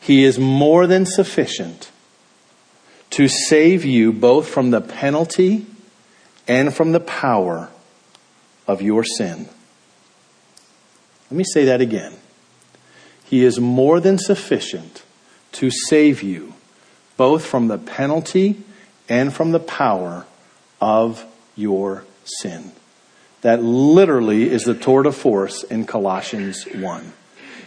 He 0.00 0.24
is 0.24 0.38
more 0.38 0.86
than 0.86 1.06
sufficient 1.06 1.90
to 3.10 3.28
save 3.28 3.84
you 3.84 4.12
both 4.12 4.48
from 4.48 4.70
the 4.70 4.80
penalty 4.80 5.66
and 6.46 6.74
from 6.74 6.92
the 6.92 7.00
power 7.00 7.70
of 8.68 8.82
your 8.82 9.04
sin. 9.04 9.48
Let 11.30 11.36
me 11.36 11.44
say 11.44 11.64
that 11.64 11.80
again. 11.80 12.14
He 13.24 13.44
is 13.44 13.58
more 13.58 13.98
than 13.98 14.18
sufficient 14.18 15.02
to 15.52 15.70
save 15.70 16.22
you 16.22 16.54
both 17.16 17.44
from 17.44 17.68
the 17.68 17.78
penalty 17.78 18.62
and 19.08 19.32
from 19.32 19.52
the 19.52 19.60
power 19.60 20.26
of 20.80 21.24
your 21.56 21.98
sin. 22.00 22.12
That 23.42 23.62
literally 23.62 24.50
is 24.50 24.64
the 24.64 24.74
tour 24.74 25.02
de 25.02 25.12
force 25.12 25.62
in 25.62 25.86
Colossians 25.86 26.64
1. 26.64 27.12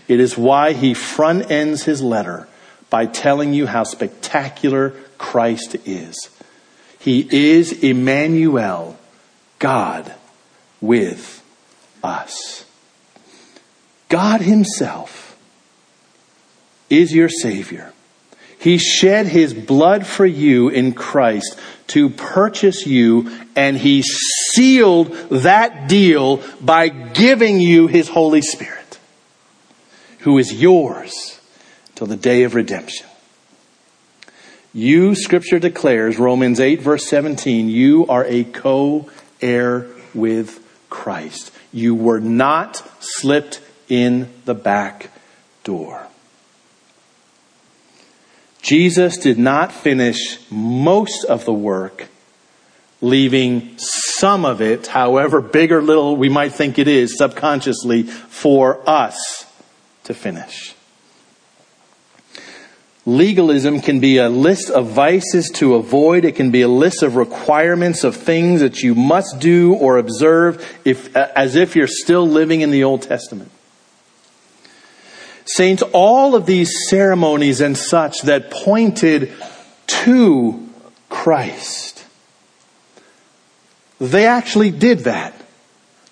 It 0.07 0.19
is 0.19 0.37
why 0.37 0.73
he 0.73 0.93
front 0.93 1.51
ends 1.51 1.83
his 1.83 2.01
letter 2.01 2.47
by 2.89 3.05
telling 3.05 3.53
you 3.53 3.67
how 3.67 3.83
spectacular 3.83 4.91
Christ 5.17 5.75
is. 5.85 6.29
He 6.99 7.27
is 7.31 7.83
Emmanuel, 7.83 8.97
God 9.59 10.13
with 10.81 11.43
us. 12.03 12.65
God 14.09 14.41
Himself 14.41 15.37
is 16.89 17.13
your 17.13 17.29
Savior. 17.29 17.93
He 18.59 18.77
shed 18.77 19.27
His 19.27 19.53
blood 19.53 20.05
for 20.05 20.25
you 20.25 20.67
in 20.67 20.93
Christ 20.93 21.57
to 21.87 22.09
purchase 22.09 22.85
you, 22.85 23.31
and 23.55 23.77
He 23.77 24.03
sealed 24.03 25.13
that 25.29 25.87
deal 25.87 26.43
by 26.59 26.89
giving 26.89 27.61
you 27.61 27.87
His 27.87 28.09
Holy 28.09 28.41
Spirit, 28.41 28.99
who 30.19 30.37
is 30.37 30.53
yours 30.53 31.39
till 31.95 32.07
the 32.07 32.17
day 32.17 32.43
of 32.43 32.53
redemption. 32.53 33.07
You, 34.73 35.15
Scripture 35.15 35.59
declares, 35.59 36.19
Romans 36.19 36.59
8, 36.59 36.81
verse 36.81 37.07
17, 37.07 37.69
you 37.69 38.05
are 38.07 38.25
a 38.25 38.43
co 38.43 39.09
heir 39.41 39.87
with 40.13 40.63
Christ. 40.89 41.51
You 41.71 41.95
were 41.95 42.19
not 42.19 42.83
slipped 42.99 43.61
in 43.87 44.29
the 44.45 44.53
back 44.53 45.11
door. 45.63 46.08
Jesus 48.69 49.17
did 49.17 49.39
not 49.39 49.71
finish 49.71 50.37
most 50.51 51.25
of 51.25 51.43
the 51.43 51.51
work, 51.51 52.07
leaving 53.01 53.75
some 53.79 54.45
of 54.45 54.61
it, 54.61 54.85
however 54.85 55.41
big 55.41 55.71
or 55.71 55.81
little 55.81 56.15
we 56.15 56.29
might 56.29 56.53
think 56.53 56.77
it 56.77 56.87
is, 56.87 57.17
subconsciously 57.17 58.03
for 58.03 58.87
us 58.87 59.47
to 60.03 60.13
finish. 60.13 60.75
Legalism 63.07 63.81
can 63.81 63.99
be 63.99 64.17
a 64.17 64.29
list 64.29 64.69
of 64.69 64.89
vices 64.89 65.49
to 65.55 65.73
avoid. 65.73 66.23
It 66.23 66.35
can 66.35 66.51
be 66.51 66.61
a 66.61 66.67
list 66.67 67.01
of 67.01 67.15
requirements 67.15 68.03
of 68.03 68.15
things 68.15 68.61
that 68.61 68.83
you 68.83 68.93
must 68.93 69.39
do 69.39 69.73
or 69.73 69.97
observe 69.97 70.79
if, 70.85 71.15
as 71.15 71.55
if 71.55 71.75
you're 71.75 71.87
still 71.87 72.27
living 72.27 72.61
in 72.61 72.69
the 72.69 72.83
Old 72.83 73.01
Testament. 73.01 73.49
Saints, 75.55 75.83
all 75.93 76.35
of 76.35 76.45
these 76.45 76.87
ceremonies 76.89 77.61
and 77.61 77.77
such 77.77 78.21
that 78.23 78.51
pointed 78.51 79.33
to 79.87 80.69
Christ, 81.09 82.05
they 83.99 84.27
actually 84.27 84.71
did 84.71 84.99
that. 84.99 85.33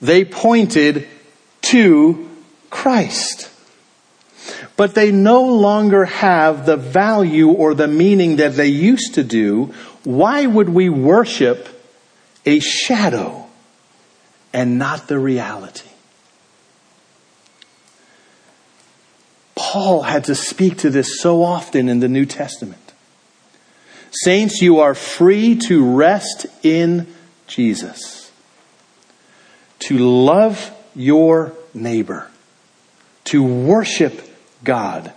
They 0.02 0.26
pointed 0.26 1.08
to 1.62 2.30
Christ 2.70 3.50
but 4.78 4.94
they 4.94 5.12
no 5.12 5.44
longer 5.44 6.06
have 6.06 6.66
the 6.66 6.78
value 6.78 7.50
or 7.50 7.74
the 7.74 7.88
meaning 7.88 8.38
that 8.38 8.54
they 8.56 8.68
used 8.68 9.16
to 9.16 9.24
do, 9.24 9.74
why 10.04 10.46
would 10.46 10.70
we 10.70 10.88
worship 10.88 11.68
a 12.46 12.60
shadow 12.60 13.48
and 14.54 14.78
not 14.78 15.08
the 15.08 15.20
reality? 15.20 15.90
Paul 19.70 20.04
had 20.04 20.24
to 20.26 20.36
speak 20.36 20.78
to 20.78 20.90
this 20.90 21.20
so 21.20 21.44
often 21.44 21.90
in 21.90 22.00
the 22.00 22.08
New 22.08 22.26
Testament. 22.26 22.94
Saints, 24.12 24.62
you 24.62 24.80
are 24.80 24.96
free 24.96 25.58
to 25.68 25.84
rest 25.84 26.46
in 26.64 27.06
Jesus, 27.48 28.32
to 29.80 29.98
love 29.98 30.72
your 30.96 31.52
neighbor, 31.74 32.32
to 33.26 33.44
worship 33.44 34.22
God 34.64 35.12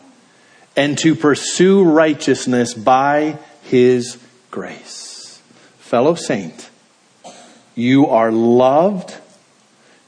and 0.75 0.99
to 0.99 1.15
pursue 1.15 1.85
righteousness 1.85 2.75
by 2.75 3.39
His 3.63 4.19
grace. 4.51 5.41
Fellow 5.79 6.17
saint, 6.17 6.71
you 7.77 8.09
are 8.09 8.33
loved, 8.33 9.17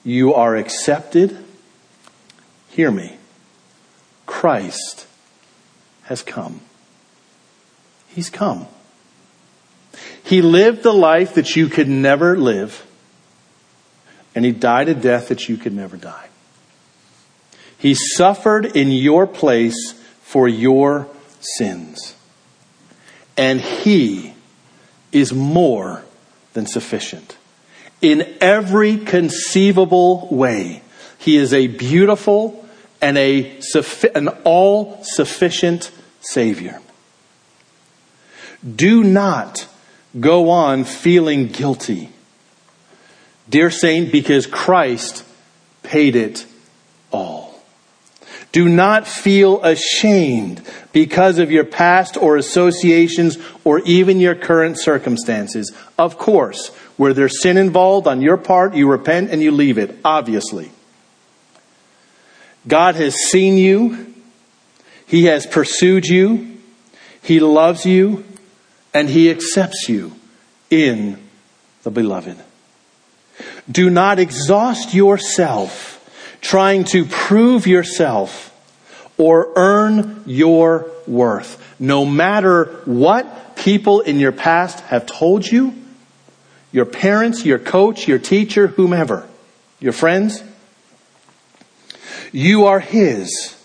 you 0.02 0.34
are 0.34 0.56
accepted. 0.56 1.44
Hear 2.70 2.90
me. 2.90 3.18
Christ 4.42 5.06
has 6.02 6.20
come. 6.24 6.62
He's 8.08 8.28
come. 8.28 8.66
He 10.24 10.42
lived 10.42 10.82
the 10.82 10.92
life 10.92 11.34
that 11.34 11.54
you 11.54 11.68
could 11.68 11.88
never 11.88 12.36
live, 12.36 12.84
and 14.34 14.44
He 14.44 14.50
died 14.50 14.88
a 14.88 14.94
death 14.94 15.28
that 15.28 15.48
you 15.48 15.56
could 15.56 15.72
never 15.72 15.96
die. 15.96 16.26
He 17.78 17.94
suffered 17.94 18.66
in 18.66 18.90
your 18.90 19.28
place 19.28 19.92
for 20.22 20.48
your 20.48 21.06
sins. 21.38 22.16
And 23.36 23.60
He 23.60 24.34
is 25.12 25.32
more 25.32 26.02
than 26.52 26.66
sufficient. 26.66 27.36
In 28.00 28.26
every 28.40 28.96
conceivable 28.96 30.26
way, 30.32 30.82
He 31.16 31.36
is 31.36 31.54
a 31.54 31.68
beautiful 31.68 32.61
and 33.02 33.18
a, 33.18 33.60
an 34.14 34.28
all 34.44 35.02
sufficient 35.02 35.90
Savior. 36.20 36.80
Do 38.64 39.02
not 39.02 39.66
go 40.18 40.50
on 40.50 40.84
feeling 40.84 41.48
guilty, 41.48 42.10
dear 43.48 43.70
Saint, 43.70 44.12
because 44.12 44.46
Christ 44.46 45.24
paid 45.82 46.14
it 46.14 46.46
all. 47.10 47.52
Do 48.52 48.68
not 48.68 49.08
feel 49.08 49.62
ashamed 49.64 50.62
because 50.92 51.38
of 51.38 51.50
your 51.50 51.64
past 51.64 52.18
or 52.18 52.36
associations 52.36 53.38
or 53.64 53.80
even 53.80 54.20
your 54.20 54.34
current 54.34 54.78
circumstances. 54.78 55.72
Of 55.98 56.18
course, 56.18 56.68
where 56.98 57.14
there's 57.14 57.40
sin 57.40 57.56
involved 57.56 58.06
on 58.06 58.20
your 58.20 58.36
part, 58.36 58.74
you 58.74 58.88
repent 58.88 59.30
and 59.30 59.42
you 59.42 59.50
leave 59.50 59.78
it, 59.78 59.98
obviously. 60.04 60.70
God 62.66 62.94
has 62.96 63.14
seen 63.14 63.56
you. 63.56 64.14
He 65.06 65.24
has 65.26 65.46
pursued 65.46 66.06
you. 66.06 66.58
He 67.22 67.40
loves 67.40 67.84
you 67.84 68.24
and 68.94 69.08
he 69.08 69.30
accepts 69.30 69.88
you 69.88 70.12
in 70.70 71.18
the 71.82 71.90
beloved. 71.90 72.36
Do 73.70 73.90
not 73.90 74.18
exhaust 74.18 74.94
yourself 74.94 75.98
trying 76.40 76.84
to 76.84 77.04
prove 77.04 77.66
yourself 77.66 78.48
or 79.16 79.52
earn 79.56 80.24
your 80.26 80.90
worth. 81.06 81.74
No 81.78 82.04
matter 82.04 82.64
what 82.84 83.56
people 83.56 84.00
in 84.00 84.18
your 84.18 84.32
past 84.32 84.80
have 84.84 85.06
told 85.06 85.46
you, 85.46 85.74
your 86.72 86.86
parents, 86.86 87.44
your 87.44 87.58
coach, 87.58 88.08
your 88.08 88.18
teacher, 88.18 88.66
whomever, 88.66 89.28
your 89.78 89.92
friends, 89.92 90.42
you 92.32 92.66
are 92.66 92.80
His. 92.80 93.56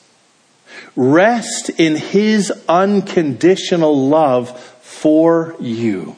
Rest 0.95 1.69
in 1.77 1.95
His 1.95 2.51
unconditional 2.67 4.07
love 4.07 4.59
for 4.59 5.55
you 5.59 6.15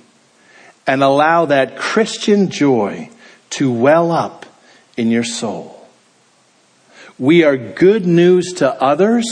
and 0.88 1.04
allow 1.04 1.46
that 1.46 1.78
Christian 1.78 2.50
joy 2.50 3.10
to 3.52 3.72
well 3.72 4.12
up 4.12 4.46
in 4.98 5.10
your 5.12 5.24
soul. 5.24 5.88
We 7.18 7.44
are 7.44 7.58
good 7.58 8.06
news 8.06 8.54
to 8.54 8.82
others 8.82 9.26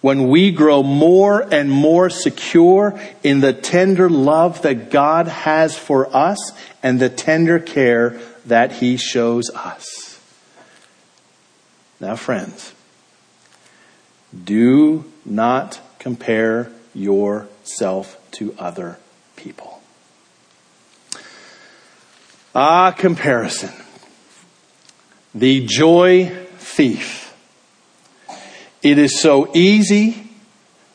when 0.00 0.28
we 0.28 0.52
grow 0.52 0.82
more 0.82 1.40
and 1.52 1.70
more 1.70 2.10
secure 2.10 3.00
in 3.22 3.40
the 3.40 3.52
tender 3.52 4.10
love 4.10 4.62
that 4.62 4.90
God 4.90 5.26
has 5.28 5.76
for 5.76 6.14
us 6.14 6.52
and 6.82 7.00
the 7.00 7.08
tender 7.08 7.58
care 7.58 8.20
that 8.46 8.72
He 8.72 8.96
shows 8.96 9.50
us. 9.50 10.07
Now, 12.00 12.16
friends, 12.16 12.72
do 14.44 15.04
not 15.24 15.80
compare 15.98 16.70
yourself 16.94 18.18
to 18.32 18.54
other 18.58 18.98
people. 19.36 19.80
Ah, 22.54 22.92
comparison. 22.92 23.70
The 25.34 25.66
joy 25.66 26.46
thief. 26.56 27.34
It 28.82 28.98
is 28.98 29.20
so 29.20 29.50
easy 29.54 30.28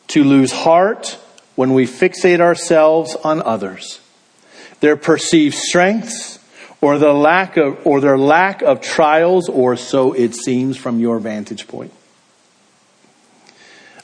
to 0.08 0.24
lose 0.24 0.52
heart 0.52 1.18
when 1.54 1.72
we 1.74 1.86
fixate 1.86 2.40
ourselves 2.40 3.14
on 3.16 3.40
others, 3.42 4.00
their 4.80 4.96
perceived 4.96 5.54
strengths, 5.54 6.38
or 6.80 6.98
the 6.98 7.12
lack 7.12 7.56
of, 7.56 7.86
or 7.86 8.00
their 8.00 8.18
lack 8.18 8.62
of 8.62 8.80
trials, 8.80 9.48
or 9.48 9.76
so 9.76 10.12
it 10.12 10.34
seems 10.34 10.76
from 10.76 11.00
your 11.00 11.18
vantage 11.18 11.66
point. 11.66 11.92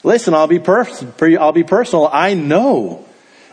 Listen, 0.03 0.33
I'll 0.33 0.47
be, 0.47 0.59
pers- 0.59 1.05
I'll 1.21 1.51
be 1.51 1.63
personal. 1.63 2.09
I 2.11 2.33
know 2.33 3.05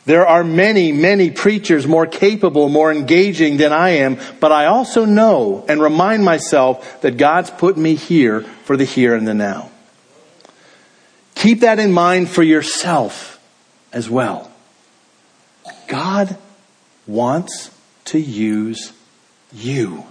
there 0.07 0.27
are 0.27 0.43
many, 0.43 0.93
many 0.93 1.31
preachers 1.31 1.87
more 1.87 2.07
capable, 2.07 2.71
more 2.71 2.91
engaging 2.91 3.59
than 3.59 3.73
I 3.73 3.91
am, 3.91 4.19
but 4.41 4.51
I 4.51 4.65
also 4.65 5.05
know 5.05 5.67
and 5.69 5.83
remind 5.83 6.25
myself 6.25 7.03
that 7.03 7.19
God's 7.19 7.51
put 7.51 7.77
me 7.77 7.95
here 7.95 8.41
for 8.41 8.79
the 8.79 8.85
here 8.85 9.15
and 9.15 9.29
the 9.29 9.35
now. 9.35 9.71
Keep 11.35 11.61
that 11.61 11.79
in 11.79 11.93
mind 11.93 12.31
for 12.31 12.43
yourself 12.43 13.39
as 13.93 14.09
well. 14.09 14.51
God 15.89 16.39
wants 17.07 17.71
to 18.07 18.19
use 18.19 18.93
you. 19.53 20.05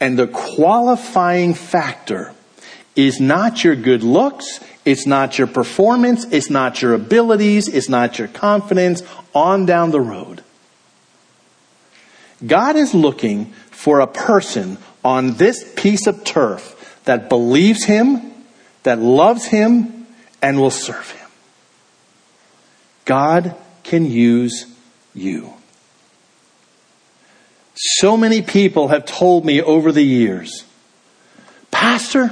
And 0.00 0.18
the 0.18 0.26
qualifying 0.26 1.54
factor 1.54 2.32
is 2.94 3.20
not 3.20 3.64
your 3.64 3.76
good 3.76 4.02
looks, 4.02 4.60
it's 4.84 5.06
not 5.06 5.38
your 5.38 5.46
performance, 5.46 6.24
it's 6.30 6.50
not 6.50 6.80
your 6.82 6.94
abilities, 6.94 7.68
it's 7.68 7.88
not 7.88 8.18
your 8.18 8.28
confidence, 8.28 9.02
on 9.34 9.66
down 9.66 9.90
the 9.90 10.00
road. 10.00 10.42
God 12.46 12.76
is 12.76 12.94
looking 12.94 13.46
for 13.70 14.00
a 14.00 14.06
person 14.06 14.78
on 15.04 15.34
this 15.34 15.72
piece 15.76 16.06
of 16.06 16.24
turf 16.24 17.00
that 17.04 17.28
believes 17.28 17.84
Him, 17.84 18.32
that 18.82 18.98
loves 18.98 19.46
Him, 19.46 20.06
and 20.42 20.60
will 20.60 20.70
serve 20.70 21.10
Him. 21.10 21.28
God 23.04 23.54
can 23.82 24.10
use 24.10 24.66
you. 25.14 25.54
So 27.76 28.16
many 28.16 28.40
people 28.40 28.88
have 28.88 29.04
told 29.04 29.44
me 29.44 29.60
over 29.60 29.92
the 29.92 30.02
years, 30.02 30.64
Pastor, 31.70 32.30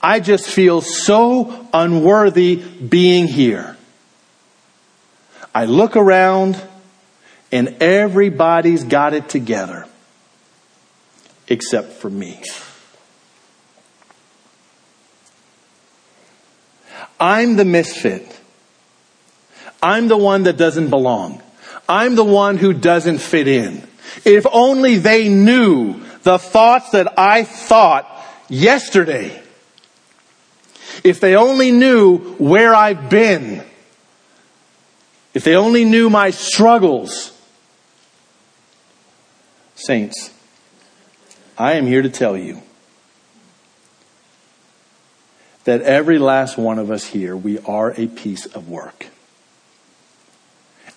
I 0.00 0.20
just 0.20 0.48
feel 0.48 0.80
so 0.80 1.68
unworthy 1.72 2.56
being 2.56 3.26
here. 3.26 3.76
I 5.52 5.64
look 5.64 5.96
around 5.96 6.60
and 7.50 7.76
everybody's 7.80 8.84
got 8.84 9.12
it 9.12 9.28
together 9.28 9.86
except 11.48 11.92
for 11.94 12.08
me. 12.08 12.40
I'm 17.18 17.56
the 17.56 17.64
misfit. 17.64 18.40
I'm 19.82 20.08
the 20.08 20.16
one 20.16 20.44
that 20.44 20.56
doesn't 20.56 20.90
belong. 20.90 21.42
I'm 21.88 22.14
the 22.14 22.24
one 22.24 22.56
who 22.56 22.72
doesn't 22.72 23.18
fit 23.18 23.48
in. 23.48 23.86
If 24.24 24.46
only 24.52 24.98
they 24.98 25.28
knew 25.28 26.00
the 26.22 26.38
thoughts 26.38 26.90
that 26.90 27.18
I 27.18 27.44
thought 27.44 28.08
yesterday. 28.48 29.42
If 31.02 31.20
they 31.20 31.36
only 31.36 31.70
knew 31.70 32.18
where 32.34 32.74
I've 32.74 33.10
been. 33.10 33.64
If 35.34 35.44
they 35.44 35.56
only 35.56 35.84
knew 35.84 36.08
my 36.08 36.30
struggles. 36.30 37.32
Saints, 39.74 40.30
I 41.58 41.74
am 41.74 41.86
here 41.86 42.02
to 42.02 42.08
tell 42.08 42.36
you 42.36 42.62
that 45.64 45.82
every 45.82 46.18
last 46.18 46.56
one 46.56 46.78
of 46.78 46.90
us 46.90 47.06
here, 47.06 47.36
we 47.36 47.58
are 47.60 47.92
a 47.96 48.06
piece 48.06 48.46
of 48.46 48.68
work. 48.68 49.06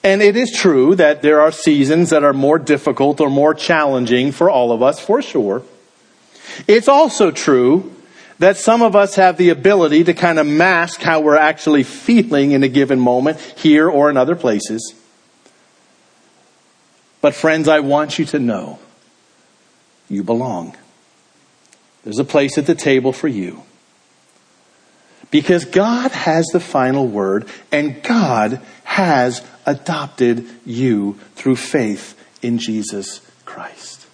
And 0.08 0.22
it 0.22 0.38
is 0.38 0.54
true 0.54 0.96
that 0.96 1.22
there 1.22 1.41
are 1.41 1.52
seasons 1.52 2.12
that 2.12 2.24
are 2.24 2.32
more 2.32 2.58
difficult 2.58 3.20
or 3.20 3.30
more 3.30 3.54
challenging 3.54 4.32
for 4.32 4.50
all 4.50 4.72
of 4.72 4.82
us, 4.82 5.02
for 5.02 5.22
sure. 5.22 5.63
It's 6.65 6.88
also 6.88 7.30
true 7.30 7.93
that 8.39 8.56
some 8.56 8.82
of 8.82 8.96
us 8.96 9.15
have 9.15 9.36
the 9.36 9.50
ability 9.50 10.06
to 10.06 10.13
kind 10.13 10.39
of 10.39 10.48
mask 10.48 11.02
how 11.02 11.20
we're 11.20 11.36
actually 11.36 11.84
feeling 11.84 12.52
in 12.52 12.63
a 12.63 12.70
given 12.70 13.02
moment 13.02 13.38
here 13.58 13.89
or 13.89 14.10
in 14.10 14.15
other 14.15 14.38
places. 14.38 14.96
But 17.20 17.36
friends, 17.36 17.67
I 17.67 17.82
want 17.82 18.17
you 18.17 18.24
to 18.28 18.39
know 18.39 18.80
you 20.08 20.24
belong. 20.24 20.78
There's 22.06 22.20
a 22.20 22.24
place 22.24 22.58
at 22.58 22.65
the 22.65 22.76
table 22.76 23.12
for 23.12 23.28
you. 23.28 23.63
Because 25.30 25.66
God 25.66 26.12
has 26.12 26.46
the 26.48 26.60
final 26.60 27.08
word 27.08 27.48
and 27.72 28.02
God 28.02 28.62
has 28.84 29.44
adopted 29.66 30.48
you 30.66 31.20
through 31.36 31.58
faith 31.58 32.18
in 32.42 32.58
Jesus 32.58 33.22
Christ. 33.46 34.08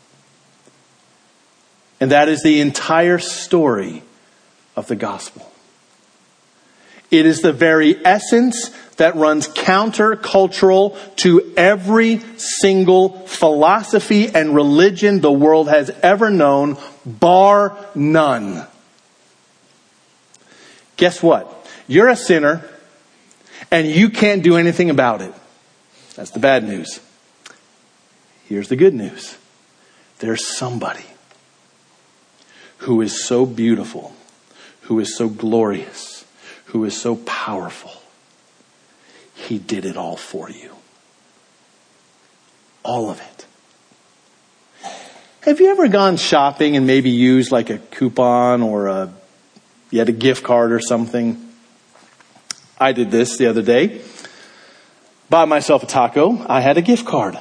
And 1.99 2.11
that 2.11 2.27
is 2.27 2.41
the 2.41 2.59
entire 2.59 3.19
story 3.19 4.03
of 4.75 4.87
the 4.87 4.95
gospel. 4.95 5.49
It 7.11 7.27
is 7.27 7.41
the 7.41 7.53
very 7.53 8.03
essence 8.03 8.71
that 8.97 9.15
runs 9.15 9.47
countercultural 9.47 10.97
to 11.17 11.53
every 11.55 12.19
single 12.37 13.19
philosophy 13.27 14.29
and 14.29 14.55
religion 14.55 15.21
the 15.21 15.31
world 15.31 15.69
has 15.69 15.91
ever 16.01 16.31
known, 16.31 16.77
bar 17.05 17.77
none. 17.93 18.65
Guess 20.97 21.21
what? 21.23 21.67
You're 21.87 22.09
a 22.09 22.15
sinner 22.15 22.63
and 23.71 23.87
you 23.87 24.09
can't 24.09 24.43
do 24.43 24.57
anything 24.57 24.89
about 24.89 25.21
it. 25.21 25.33
That's 26.15 26.31
the 26.31 26.39
bad 26.39 26.63
news. 26.63 26.99
Here's 28.45 28.67
the 28.67 28.75
good 28.75 28.93
news. 28.93 29.37
There's 30.19 30.45
somebody 30.45 31.05
who 32.77 33.01
is 33.01 33.25
so 33.25 33.45
beautiful, 33.45 34.13
who 34.81 34.99
is 34.99 35.17
so 35.17 35.27
glorious, 35.27 36.25
who 36.65 36.83
is 36.85 36.99
so 36.99 37.15
powerful. 37.15 37.91
He 39.33 39.57
did 39.57 39.85
it 39.85 39.97
all 39.97 40.15
for 40.17 40.49
you. 40.49 40.75
All 42.83 43.09
of 43.09 43.19
it. 43.19 43.45
Have 45.41 45.59
you 45.59 45.71
ever 45.71 45.87
gone 45.87 46.17
shopping 46.17 46.77
and 46.77 46.87
maybe 46.87 47.09
used 47.09 47.51
like 47.51 47.69
a 47.69 47.77
coupon 47.77 48.61
or 48.61 48.87
a, 48.87 49.13
you 49.93 49.99
had 49.99 50.09
a 50.09 50.13
gift 50.13 50.43
card 50.43 50.71
or 50.71 50.79
something? 50.79 51.49
I 52.77 52.91
did 52.91 53.11
this 53.11 53.37
the 53.37 53.47
other 53.47 53.61
day 53.61 54.01
bought 55.33 55.47
myself 55.47 55.81
a 55.81 55.87
taco. 55.87 56.45
I 56.47 56.61
had 56.61 56.77
a 56.77 56.81
gift 56.83 57.07
card. 57.07 57.39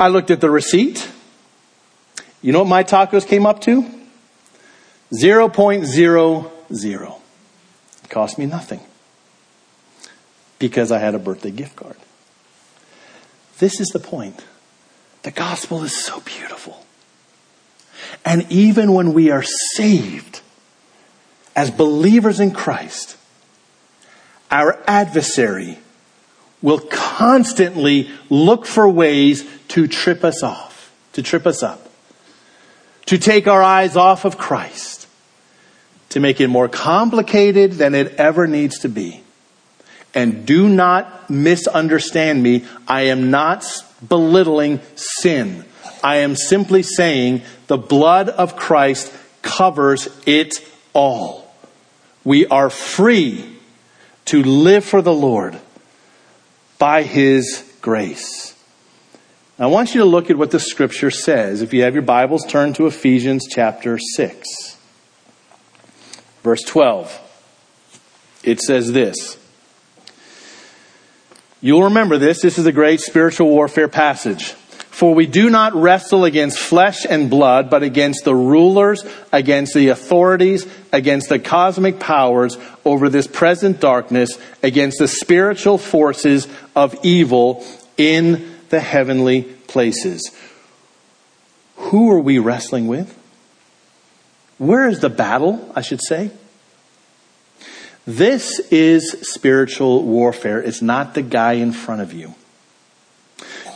I 0.00 0.08
looked 0.08 0.30
at 0.30 0.40
the 0.40 0.48
receipt. 0.48 1.06
You 2.40 2.52
know 2.52 2.60
what 2.60 2.68
my 2.68 2.82
tacos 2.82 3.26
came 3.26 3.44
up 3.44 3.60
to? 3.62 3.82
0.00. 5.12 7.20
It 8.04 8.08
cost 8.08 8.38
me 8.38 8.46
nothing 8.46 8.80
because 10.58 10.90
I 10.90 10.98
had 10.98 11.14
a 11.14 11.18
birthday 11.18 11.50
gift 11.50 11.76
card. 11.76 11.96
This 13.58 13.78
is 13.78 13.88
the 13.88 13.98
point. 13.98 14.46
The 15.24 15.30
gospel 15.30 15.84
is 15.84 15.94
so 15.94 16.20
beautiful. 16.20 16.86
And 18.24 18.50
even 18.50 18.94
when 18.94 19.12
we 19.12 19.30
are 19.30 19.44
saved 19.74 20.40
as 21.58 21.72
believers 21.72 22.38
in 22.38 22.52
Christ, 22.52 23.16
our 24.48 24.80
adversary 24.86 25.80
will 26.62 26.78
constantly 26.78 28.08
look 28.30 28.64
for 28.64 28.88
ways 28.88 29.44
to 29.66 29.88
trip 29.88 30.22
us 30.22 30.44
off, 30.44 30.94
to 31.14 31.22
trip 31.22 31.48
us 31.48 31.64
up, 31.64 31.88
to 33.06 33.18
take 33.18 33.48
our 33.48 33.60
eyes 33.60 33.96
off 33.96 34.24
of 34.24 34.38
Christ, 34.38 35.08
to 36.10 36.20
make 36.20 36.40
it 36.40 36.46
more 36.46 36.68
complicated 36.68 37.72
than 37.72 37.92
it 37.92 38.14
ever 38.14 38.46
needs 38.46 38.78
to 38.78 38.88
be. 38.88 39.20
And 40.14 40.46
do 40.46 40.68
not 40.68 41.28
misunderstand 41.28 42.40
me. 42.40 42.66
I 42.86 43.06
am 43.06 43.32
not 43.32 43.66
belittling 44.06 44.78
sin. 44.94 45.64
I 46.04 46.18
am 46.18 46.36
simply 46.36 46.84
saying 46.84 47.42
the 47.66 47.78
blood 47.78 48.28
of 48.28 48.54
Christ 48.54 49.12
covers 49.42 50.08
it 50.24 50.64
all. 50.92 51.47
We 52.28 52.46
are 52.48 52.68
free 52.68 53.56
to 54.26 54.42
live 54.42 54.84
for 54.84 55.00
the 55.00 55.14
Lord 55.14 55.58
by 56.78 57.02
His 57.02 57.64
grace. 57.80 58.54
I 59.58 59.64
want 59.64 59.94
you 59.94 60.02
to 60.02 60.04
look 60.04 60.28
at 60.28 60.36
what 60.36 60.50
the 60.50 60.60
scripture 60.60 61.10
says. 61.10 61.62
If 61.62 61.72
you 61.72 61.84
have 61.84 61.94
your 61.94 62.02
Bibles, 62.02 62.44
turn 62.44 62.74
to 62.74 62.84
Ephesians 62.84 63.46
chapter 63.50 63.98
6, 63.98 64.76
verse 66.42 66.60
12. 66.64 67.18
It 68.44 68.60
says 68.60 68.92
this. 68.92 69.38
You'll 71.62 71.84
remember 71.84 72.18
this. 72.18 72.42
This 72.42 72.58
is 72.58 72.66
a 72.66 72.72
great 72.72 73.00
spiritual 73.00 73.48
warfare 73.48 73.88
passage. 73.88 74.54
For 74.98 75.14
we 75.14 75.26
do 75.26 75.48
not 75.48 75.76
wrestle 75.76 76.24
against 76.24 76.58
flesh 76.58 77.06
and 77.08 77.30
blood, 77.30 77.70
but 77.70 77.84
against 77.84 78.24
the 78.24 78.34
rulers, 78.34 79.04
against 79.30 79.72
the 79.72 79.90
authorities, 79.90 80.66
against 80.92 81.28
the 81.28 81.38
cosmic 81.38 82.00
powers 82.00 82.58
over 82.84 83.08
this 83.08 83.28
present 83.28 83.78
darkness, 83.78 84.36
against 84.60 84.98
the 84.98 85.06
spiritual 85.06 85.78
forces 85.78 86.48
of 86.74 86.96
evil 87.04 87.64
in 87.96 88.52
the 88.70 88.80
heavenly 88.80 89.42
places. 89.42 90.36
Who 91.76 92.10
are 92.10 92.20
we 92.20 92.40
wrestling 92.40 92.88
with? 92.88 93.16
Where 94.58 94.88
is 94.88 94.98
the 94.98 95.10
battle, 95.10 95.70
I 95.76 95.82
should 95.82 96.02
say? 96.02 96.32
This 98.04 98.58
is 98.72 99.12
spiritual 99.32 100.02
warfare. 100.02 100.60
It's 100.60 100.82
not 100.82 101.14
the 101.14 101.22
guy 101.22 101.52
in 101.52 101.70
front 101.70 102.00
of 102.00 102.12
you. 102.12 102.34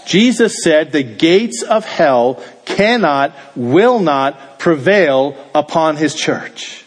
Jesus 0.07 0.62
said 0.62 0.93
the 0.93 1.03
gates 1.03 1.62
of 1.62 1.85
hell 1.85 2.43
cannot, 2.65 3.35
will 3.55 4.01
not 4.01 4.59
prevail 4.59 5.37
upon 5.55 5.97
his 5.97 6.15
church. 6.15 6.85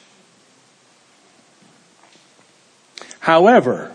However, 3.20 3.92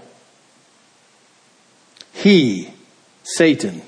he, 2.12 2.70
Satan, 3.22 3.82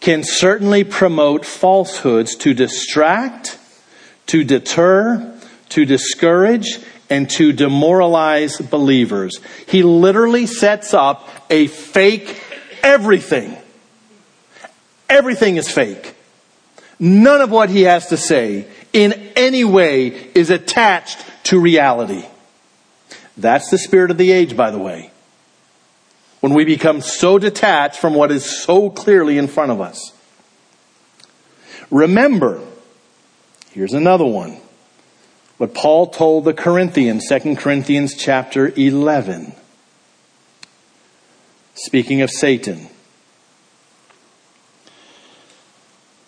can 0.00 0.22
certainly 0.22 0.84
promote 0.84 1.46
falsehoods 1.46 2.36
to 2.36 2.52
distract, 2.52 3.58
to 4.26 4.44
deter, 4.44 5.38
to 5.70 5.84
discourage, 5.84 6.78
and 7.08 7.30
to 7.30 7.52
demoralize 7.52 8.58
believers. 8.58 9.38
He 9.66 9.82
literally 9.82 10.46
sets 10.46 10.92
up 10.92 11.28
a 11.48 11.68
fake 11.68 12.42
everything. 12.84 13.56
Everything 15.08 15.56
is 15.56 15.68
fake. 15.68 16.14
None 17.00 17.40
of 17.40 17.50
what 17.50 17.70
he 17.70 17.82
has 17.82 18.08
to 18.08 18.16
say 18.16 18.68
in 18.92 19.12
any 19.34 19.64
way 19.64 20.08
is 20.34 20.50
attached 20.50 21.18
to 21.44 21.58
reality. 21.58 22.24
That's 23.36 23.70
the 23.70 23.78
spirit 23.78 24.12
of 24.12 24.18
the 24.18 24.30
age, 24.30 24.56
by 24.56 24.70
the 24.70 24.78
way. 24.78 25.10
When 26.40 26.54
we 26.54 26.64
become 26.64 27.00
so 27.00 27.38
detached 27.38 27.98
from 27.98 28.14
what 28.14 28.30
is 28.30 28.62
so 28.62 28.90
clearly 28.90 29.38
in 29.38 29.48
front 29.48 29.72
of 29.72 29.80
us. 29.80 30.12
Remember, 31.90 32.62
here's 33.72 33.94
another 33.94 34.26
one. 34.26 34.58
What 35.56 35.74
Paul 35.74 36.08
told 36.08 36.44
the 36.44 36.52
Corinthians, 36.52 37.28
2 37.28 37.56
Corinthians 37.56 38.14
chapter 38.14 38.72
11. 38.76 39.54
Speaking 41.74 42.22
of 42.22 42.30
Satan. 42.30 42.88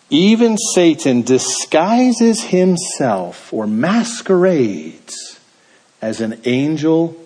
Even 0.09 0.57
Satan 0.73 1.21
disguises 1.21 2.43
himself 2.43 3.51
or 3.53 3.67
masquerades 3.67 5.39
as 6.01 6.21
an 6.21 6.39
angel 6.45 7.17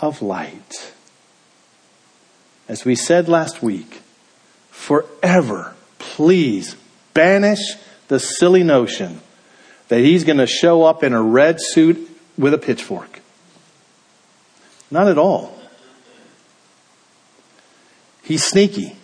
of 0.00 0.22
light. 0.22 0.92
As 2.68 2.84
we 2.84 2.94
said 2.94 3.28
last 3.28 3.62
week, 3.62 4.00
forever, 4.70 5.74
please 5.98 6.76
banish 7.12 7.76
the 8.08 8.18
silly 8.18 8.62
notion 8.62 9.20
that 9.88 10.00
he's 10.00 10.24
going 10.24 10.38
to 10.38 10.46
show 10.46 10.84
up 10.84 11.02
in 11.02 11.12
a 11.12 11.22
red 11.22 11.56
suit 11.58 12.08
with 12.38 12.54
a 12.54 12.58
pitchfork. 12.58 13.20
Not 14.90 15.08
at 15.08 15.18
all. 15.18 15.61
He's 18.22 18.44
sneaky. 18.44 18.96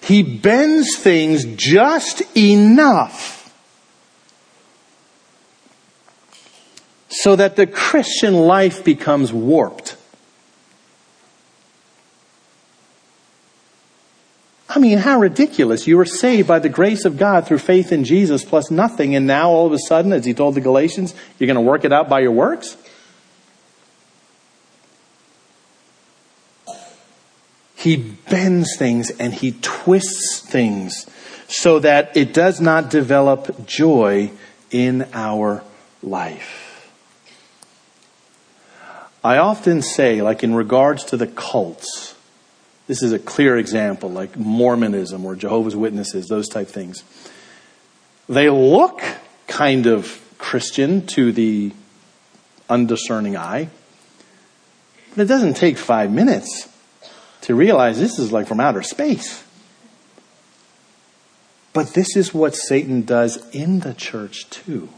He 0.00 0.22
bends 0.22 0.96
things 0.96 1.44
just 1.44 2.22
enough 2.36 3.38
so 7.08 7.36
that 7.36 7.56
the 7.56 7.66
Christian 7.66 8.34
life 8.34 8.84
becomes 8.84 9.32
warped. 9.32 9.96
I 14.68 14.78
mean, 14.78 14.98
how 14.98 15.18
ridiculous. 15.18 15.86
You 15.86 15.96
were 15.96 16.04
saved 16.04 16.46
by 16.46 16.58
the 16.58 16.68
grace 16.68 17.04
of 17.04 17.16
God 17.16 17.46
through 17.46 17.58
faith 17.58 17.90
in 17.90 18.04
Jesus 18.04 18.44
plus 18.44 18.70
nothing, 18.70 19.16
and 19.16 19.26
now 19.26 19.50
all 19.50 19.66
of 19.66 19.72
a 19.72 19.78
sudden, 19.78 20.12
as 20.12 20.26
he 20.26 20.34
told 20.34 20.54
the 20.54 20.60
Galatians, 20.60 21.14
you're 21.38 21.46
going 21.46 21.56
to 21.56 21.60
work 21.60 21.84
it 21.84 21.92
out 21.92 22.08
by 22.08 22.20
your 22.20 22.32
works? 22.32 22.76
He 27.78 27.96
bends 27.96 28.76
things 28.76 29.10
and 29.20 29.32
he 29.32 29.52
twists 29.62 30.40
things 30.40 31.06
so 31.46 31.78
that 31.78 32.16
it 32.16 32.34
does 32.34 32.60
not 32.60 32.90
develop 32.90 33.66
joy 33.66 34.32
in 34.72 35.06
our 35.12 35.62
life. 36.02 36.90
I 39.22 39.38
often 39.38 39.82
say, 39.82 40.22
like 40.22 40.42
in 40.42 40.56
regards 40.56 41.04
to 41.04 41.16
the 41.16 41.28
cults, 41.28 42.16
this 42.88 43.00
is 43.00 43.12
a 43.12 43.18
clear 43.18 43.56
example, 43.56 44.10
like 44.10 44.36
Mormonism 44.36 45.24
or 45.24 45.36
Jehovah's 45.36 45.76
Witnesses, 45.76 46.26
those 46.26 46.48
type 46.48 46.66
things. 46.66 47.04
They 48.28 48.50
look 48.50 49.00
kind 49.46 49.86
of 49.86 50.20
Christian 50.38 51.06
to 51.08 51.30
the 51.30 51.70
undiscerning 52.68 53.36
eye, 53.36 53.68
but 55.10 55.22
it 55.22 55.26
doesn't 55.26 55.54
take 55.54 55.78
five 55.78 56.10
minutes 56.10 56.68
to 57.48 57.54
realize 57.54 57.98
this 57.98 58.18
is 58.18 58.30
like 58.30 58.46
from 58.46 58.60
outer 58.60 58.82
space. 58.82 59.42
But 61.72 61.94
this 61.94 62.14
is 62.14 62.34
what 62.34 62.54
Satan 62.54 63.02
does 63.02 63.38
in 63.54 63.80
the 63.80 63.94
church 63.94 64.50
too. 64.50 64.90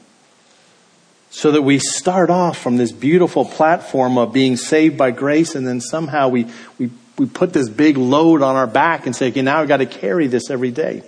So 1.31 1.53
that 1.53 1.63
we 1.63 1.79
start 1.79 2.29
off 2.29 2.59
from 2.59 2.77
this 2.77 2.91
beautiful 2.91 3.45
platform 3.45 4.19
of 4.19 4.33
being 4.33 4.57
saved 4.57 4.99
by 4.99 5.13
grace 5.13 5.55
and 5.55 5.65
then 5.65 5.81
somehow 5.81 6.29
we, 6.29 6.49
we, 6.77 6.91
we 7.17 7.27
put 7.27 7.53
this 7.53 7.69
big 7.69 7.97
load 7.97 8.43
on 8.43 8.57
our 8.57 8.67
back 8.67 9.07
and 9.07 9.15
say, 9.15 9.29
okay, 9.29 9.43
now 9.43 9.61
I've 9.61 9.69
got 9.69 9.77
to 9.77 9.87
carry 9.87 10.27
this 10.27 10.51
every 10.51 10.73
day. 10.73 11.05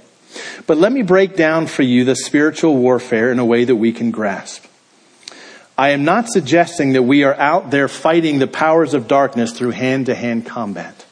But 0.68 0.78
let 0.78 0.92
me 0.92 1.02
break 1.02 1.34
down 1.34 1.66
for 1.66 1.82
you 1.82 2.04
the 2.04 2.14
spiritual 2.14 2.76
warfare 2.76 3.32
in 3.32 3.40
a 3.40 3.44
way 3.44 3.64
that 3.64 3.74
we 3.74 3.90
can 3.90 4.12
grasp. 4.12 4.64
I 5.76 5.88
am 5.88 6.04
not 6.04 6.28
suggesting 6.28 6.92
that 6.92 7.02
we 7.02 7.24
are 7.24 7.34
out 7.34 7.72
there 7.72 7.88
fighting 7.88 8.38
the 8.38 8.46
powers 8.46 8.94
of 8.94 9.08
darkness 9.08 9.50
through 9.50 9.70
hand 9.70 10.06
to 10.06 10.14
hand 10.14 10.46
combat. 10.46 11.04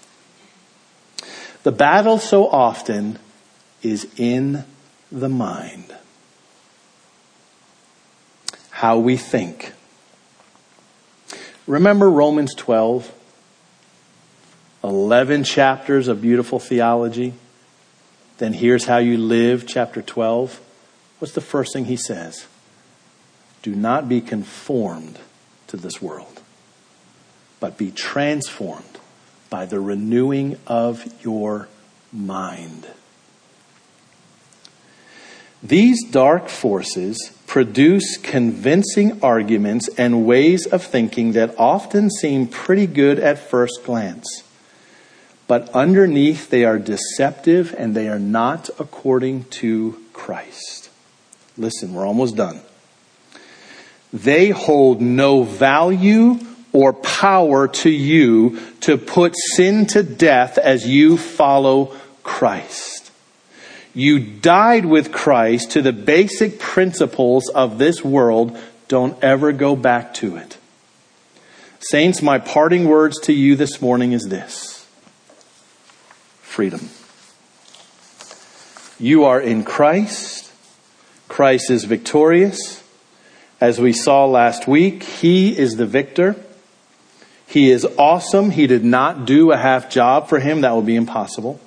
The 1.63 1.73
battle 1.73 2.19
so 2.19 2.49
often 2.49 3.19
is 3.83 4.09
in 4.17 4.65
the 5.13 5.29
mind. 5.29 5.95
How 8.71 8.99
we 8.99 9.17
think. 9.17 9.75
Remember 11.67 12.11
Romans 12.11 12.55
12? 12.55 13.15
11 14.83 15.45
chapters 15.45 16.09
of 16.09 16.23
beautiful 16.23 16.59
theology. 16.59 17.35
Then 18.39 18.55
here's 18.55 18.87
how 18.87 18.97
you 18.97 19.19
live, 19.19 19.67
chapter 19.67 20.01
12. 20.01 20.59
What's 21.19 21.35
the 21.35 21.43
first 21.43 21.75
thing 21.75 21.85
he 21.85 21.97
says? 21.97 22.47
Do 23.63 23.75
not 23.75 24.09
be 24.09 24.23
conformed 24.23 25.19
to 25.67 25.77
this 25.77 26.01
world, 26.01 26.41
but 27.61 27.77
be 27.77 27.91
transformed 27.91 29.00
by 29.51 29.67
the 29.67 29.81
renewing 29.81 30.57
of 30.67 31.05
your 31.23 31.69
mind. 32.13 32.87
These 35.63 36.09
dark 36.11 36.49
forces 36.49 37.33
produce 37.47 38.17
convincing 38.17 39.23
arguments 39.23 39.89
and 39.99 40.25
ways 40.25 40.67
of 40.67 40.83
thinking 40.83 41.33
that 41.33 41.55
often 41.59 42.09
seem 42.09 42.47
pretty 42.47 42.87
good 42.87 43.19
at 43.19 43.39
first 43.39 43.81
glance. 43.85 44.45
But 45.47 45.69
underneath, 45.71 46.49
they 46.49 46.65
are 46.65 46.79
deceptive 46.79 47.75
and 47.77 47.95
they 47.95 48.09
are 48.09 48.21
not 48.21 48.71
according 48.79 49.45
to 49.61 50.01
Christ. 50.13 50.91
Listen, 51.59 51.93
we're 51.93 52.07
almost 52.07 52.37
done. 52.37 52.61
They 54.13 54.51
hold 54.51 55.03
no 55.03 55.43
value 55.43 56.39
or 56.73 56.93
power 56.93 57.69
to 57.69 57.91
you 57.91 58.61
to 58.81 58.97
put 58.97 59.35
sin 59.37 59.87
to 59.87 60.03
death 60.03 60.59
as 60.59 60.87
you 60.87 61.17
follow 61.17 61.95
Christ. 62.23 63.11
You 63.95 64.21
died 64.21 64.87
with 64.87 65.13
Christ 65.13 65.73
to 65.73 65.83
the 65.83 65.93
basic 65.93 66.61
principles 66.61 67.49
of 67.49 67.79
this 67.79 68.05
world. 68.05 68.57
Don't 68.89 69.23
ever 69.23 69.53
go 69.53 69.75
back 69.75 70.15
to 70.15 70.37
it. 70.37 70.57
Saints, 71.81 72.23
my 72.23 72.39
parting 72.39 72.87
words 72.87 73.19
to 73.23 73.33
you 73.33 73.57
this 73.57 73.81
morning 73.81 74.13
is 74.13 74.29
this 74.29 74.87
freedom. 76.43 76.91
You 78.99 79.25
are 79.25 79.41
in 79.41 79.65
Christ. 79.65 80.53
Christ 81.27 81.71
is 81.71 81.85
victorious. 81.85 82.85
As 83.61 83.81
we 83.81 83.93
saw 83.93 84.27
last 84.27 84.69
week, 84.69 85.03
He 85.03 85.57
is 85.57 85.77
the 85.77 85.87
victor. 85.87 86.37
He 87.51 87.73
is 87.73 87.85
awesome. 87.99 88.53
He 88.53 88.69
did 88.69 88.85
not 88.85 89.27
do 89.27 89.51
a 89.51 89.57
half 89.57 89.91
job 89.91 90.29
for 90.29 90.39
him. 90.39 90.61
That 90.61 90.77
would 90.77 90.87
be 90.87 90.95
impossible. 90.95 91.59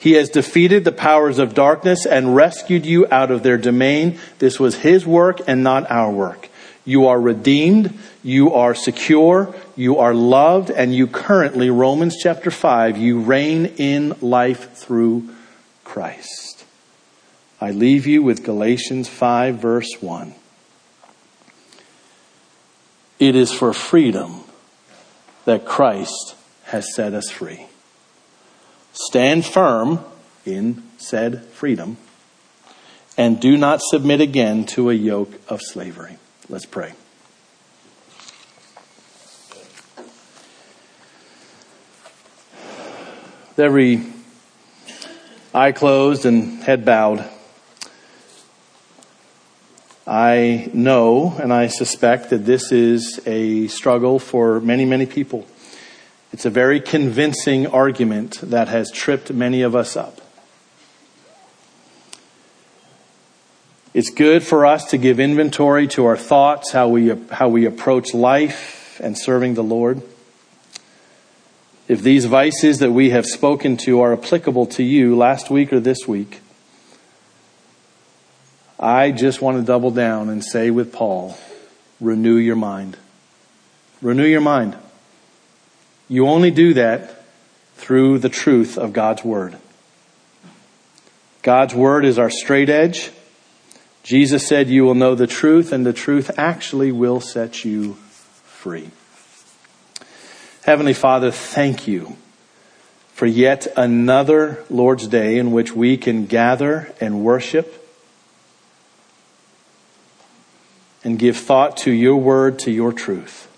He 0.00 0.14
has 0.14 0.28
defeated 0.28 0.84
the 0.84 0.90
powers 0.90 1.38
of 1.38 1.54
darkness 1.54 2.04
and 2.04 2.34
rescued 2.34 2.84
you 2.84 3.06
out 3.08 3.30
of 3.30 3.44
their 3.44 3.56
domain. 3.56 4.18
This 4.40 4.58
was 4.58 4.74
his 4.74 5.06
work 5.06 5.40
and 5.46 5.62
not 5.62 5.88
our 5.92 6.10
work. 6.10 6.48
You 6.84 7.06
are 7.06 7.20
redeemed, 7.20 7.96
you 8.24 8.52
are 8.52 8.74
secure, 8.74 9.54
you 9.76 9.98
are 9.98 10.12
loved, 10.12 10.70
and 10.70 10.92
you 10.92 11.06
currently, 11.06 11.70
Romans 11.70 12.16
chapter 12.20 12.50
5, 12.50 12.96
you 12.96 13.20
reign 13.20 13.66
in 13.76 14.16
life 14.20 14.72
through 14.74 15.32
Christ. 15.84 16.64
I 17.60 17.70
leave 17.70 18.08
you 18.08 18.24
with 18.24 18.42
Galatians 18.42 19.08
5, 19.08 19.54
verse 19.54 19.96
1. 20.00 20.34
It 23.20 23.36
is 23.36 23.52
for 23.52 23.72
freedom 23.72 24.42
that 25.46 25.64
Christ 25.64 26.34
has 26.64 26.94
set 26.94 27.14
us 27.14 27.30
free. 27.30 27.66
Stand 28.92 29.46
firm 29.46 30.00
in 30.44 30.82
said 30.98 31.44
freedom 31.46 31.96
and 33.16 33.40
do 33.40 33.56
not 33.56 33.80
submit 33.80 34.20
again 34.20 34.64
to 34.66 34.90
a 34.90 34.94
yoke 34.94 35.32
of 35.48 35.62
slavery. 35.62 36.18
Let's 36.48 36.66
pray. 36.66 36.92
With 43.56 43.58
every 43.58 44.02
eye 45.54 45.72
closed 45.72 46.26
and 46.26 46.62
head 46.62 46.84
bowed, 46.84 47.24
I 50.06 50.70
know 50.72 51.36
and 51.40 51.52
I 51.52 51.66
suspect 51.66 52.30
that 52.30 52.46
this 52.46 52.70
is 52.70 53.20
a 53.26 53.66
struggle 53.66 54.20
for 54.20 54.60
many, 54.60 54.84
many 54.84 55.04
people. 55.04 55.46
It's 56.32 56.44
a 56.44 56.50
very 56.50 56.80
convincing 56.80 57.66
argument 57.66 58.40
that 58.42 58.68
has 58.68 58.90
tripped 58.92 59.32
many 59.32 59.62
of 59.62 59.74
us 59.74 59.96
up. 59.96 60.20
It's 63.94 64.10
good 64.10 64.44
for 64.44 64.64
us 64.64 64.84
to 64.90 64.98
give 64.98 65.18
inventory 65.18 65.88
to 65.88 66.04
our 66.04 66.16
thoughts, 66.16 66.70
how 66.70 66.88
we, 66.88 67.08
how 67.32 67.48
we 67.48 67.64
approach 67.64 68.14
life 68.14 69.00
and 69.02 69.18
serving 69.18 69.54
the 69.54 69.64
Lord. 69.64 70.02
If 71.88 72.02
these 72.02 72.26
vices 72.26 72.78
that 72.78 72.92
we 72.92 73.10
have 73.10 73.26
spoken 73.26 73.76
to 73.78 74.00
are 74.02 74.12
applicable 74.12 74.66
to 74.66 74.82
you 74.82 75.16
last 75.16 75.50
week 75.50 75.72
or 75.72 75.80
this 75.80 76.06
week, 76.06 76.42
I 78.78 79.10
just 79.10 79.40
want 79.40 79.56
to 79.56 79.62
double 79.64 79.90
down 79.90 80.28
and 80.28 80.44
say 80.44 80.70
with 80.70 80.92
Paul, 80.92 81.36
renew 82.00 82.36
your 82.36 82.56
mind. 82.56 82.96
Renew 84.02 84.26
your 84.26 84.42
mind. 84.42 84.76
You 86.08 86.28
only 86.28 86.50
do 86.50 86.74
that 86.74 87.24
through 87.76 88.18
the 88.18 88.28
truth 88.28 88.76
of 88.76 88.92
God's 88.92 89.24
Word. 89.24 89.56
God's 91.42 91.74
Word 91.74 92.04
is 92.04 92.18
our 92.18 92.30
straight 92.30 92.68
edge. 92.68 93.10
Jesus 94.02 94.46
said, 94.46 94.68
You 94.68 94.84
will 94.84 94.94
know 94.94 95.14
the 95.14 95.26
truth, 95.26 95.72
and 95.72 95.86
the 95.86 95.92
truth 95.92 96.38
actually 96.38 96.92
will 96.92 97.20
set 97.20 97.64
you 97.64 97.94
free. 98.44 98.90
Heavenly 100.64 100.94
Father, 100.94 101.30
thank 101.30 101.88
you 101.88 102.16
for 103.14 103.26
yet 103.26 103.66
another 103.76 104.62
Lord's 104.68 105.08
Day 105.08 105.38
in 105.38 105.52
which 105.52 105.72
we 105.72 105.96
can 105.96 106.26
gather 106.26 106.92
and 107.00 107.24
worship 107.24 107.85
and 111.04 111.18
give 111.18 111.36
thought 111.36 111.76
to 111.78 111.92
your 111.92 112.16
word, 112.16 112.58
to 112.60 112.70
your 112.70 112.92
truth. 112.92 113.48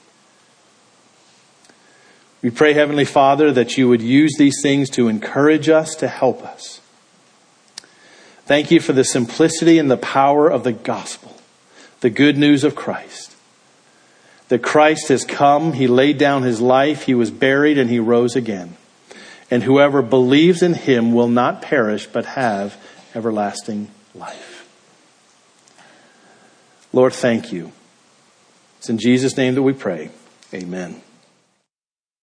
We 2.40 2.50
pray, 2.50 2.72
Heavenly 2.72 3.04
Father, 3.04 3.50
that 3.52 3.76
you 3.76 3.88
would 3.88 4.02
use 4.02 4.34
these 4.38 4.60
things 4.62 4.90
to 4.90 5.08
encourage 5.08 5.68
us, 5.68 5.94
to 5.96 6.08
help 6.08 6.44
us. 6.44 6.80
Thank 8.44 8.70
you 8.70 8.80
for 8.80 8.92
the 8.92 9.04
simplicity 9.04 9.78
and 9.78 9.90
the 9.90 9.96
power 9.96 10.48
of 10.48 10.62
the 10.64 10.72
gospel, 10.72 11.36
the 12.00 12.10
good 12.10 12.38
news 12.38 12.64
of 12.64 12.76
Christ. 12.76 13.34
That 14.48 14.62
Christ 14.62 15.08
has 15.08 15.24
come, 15.24 15.74
He 15.74 15.86
laid 15.86 16.16
down 16.16 16.44
His 16.44 16.60
life, 16.60 17.02
He 17.02 17.14
was 17.14 17.30
buried, 17.30 17.76
and 17.76 17.90
He 17.90 17.98
rose 17.98 18.36
again. 18.36 18.76
And 19.50 19.64
whoever 19.64 20.00
believes 20.00 20.62
in 20.62 20.74
Him 20.74 21.12
will 21.12 21.28
not 21.28 21.60
perish, 21.60 22.06
but 22.06 22.24
have 22.24 22.76
everlasting 23.14 23.90
life. 24.14 24.47
Lord, 26.98 27.12
thank 27.12 27.52
you. 27.52 27.70
It's 28.78 28.90
in 28.90 28.98
Jesus' 28.98 29.36
name 29.36 29.54
that 29.54 29.62
we 29.62 29.72
pray. 29.72 30.10
Amen. 30.52 31.00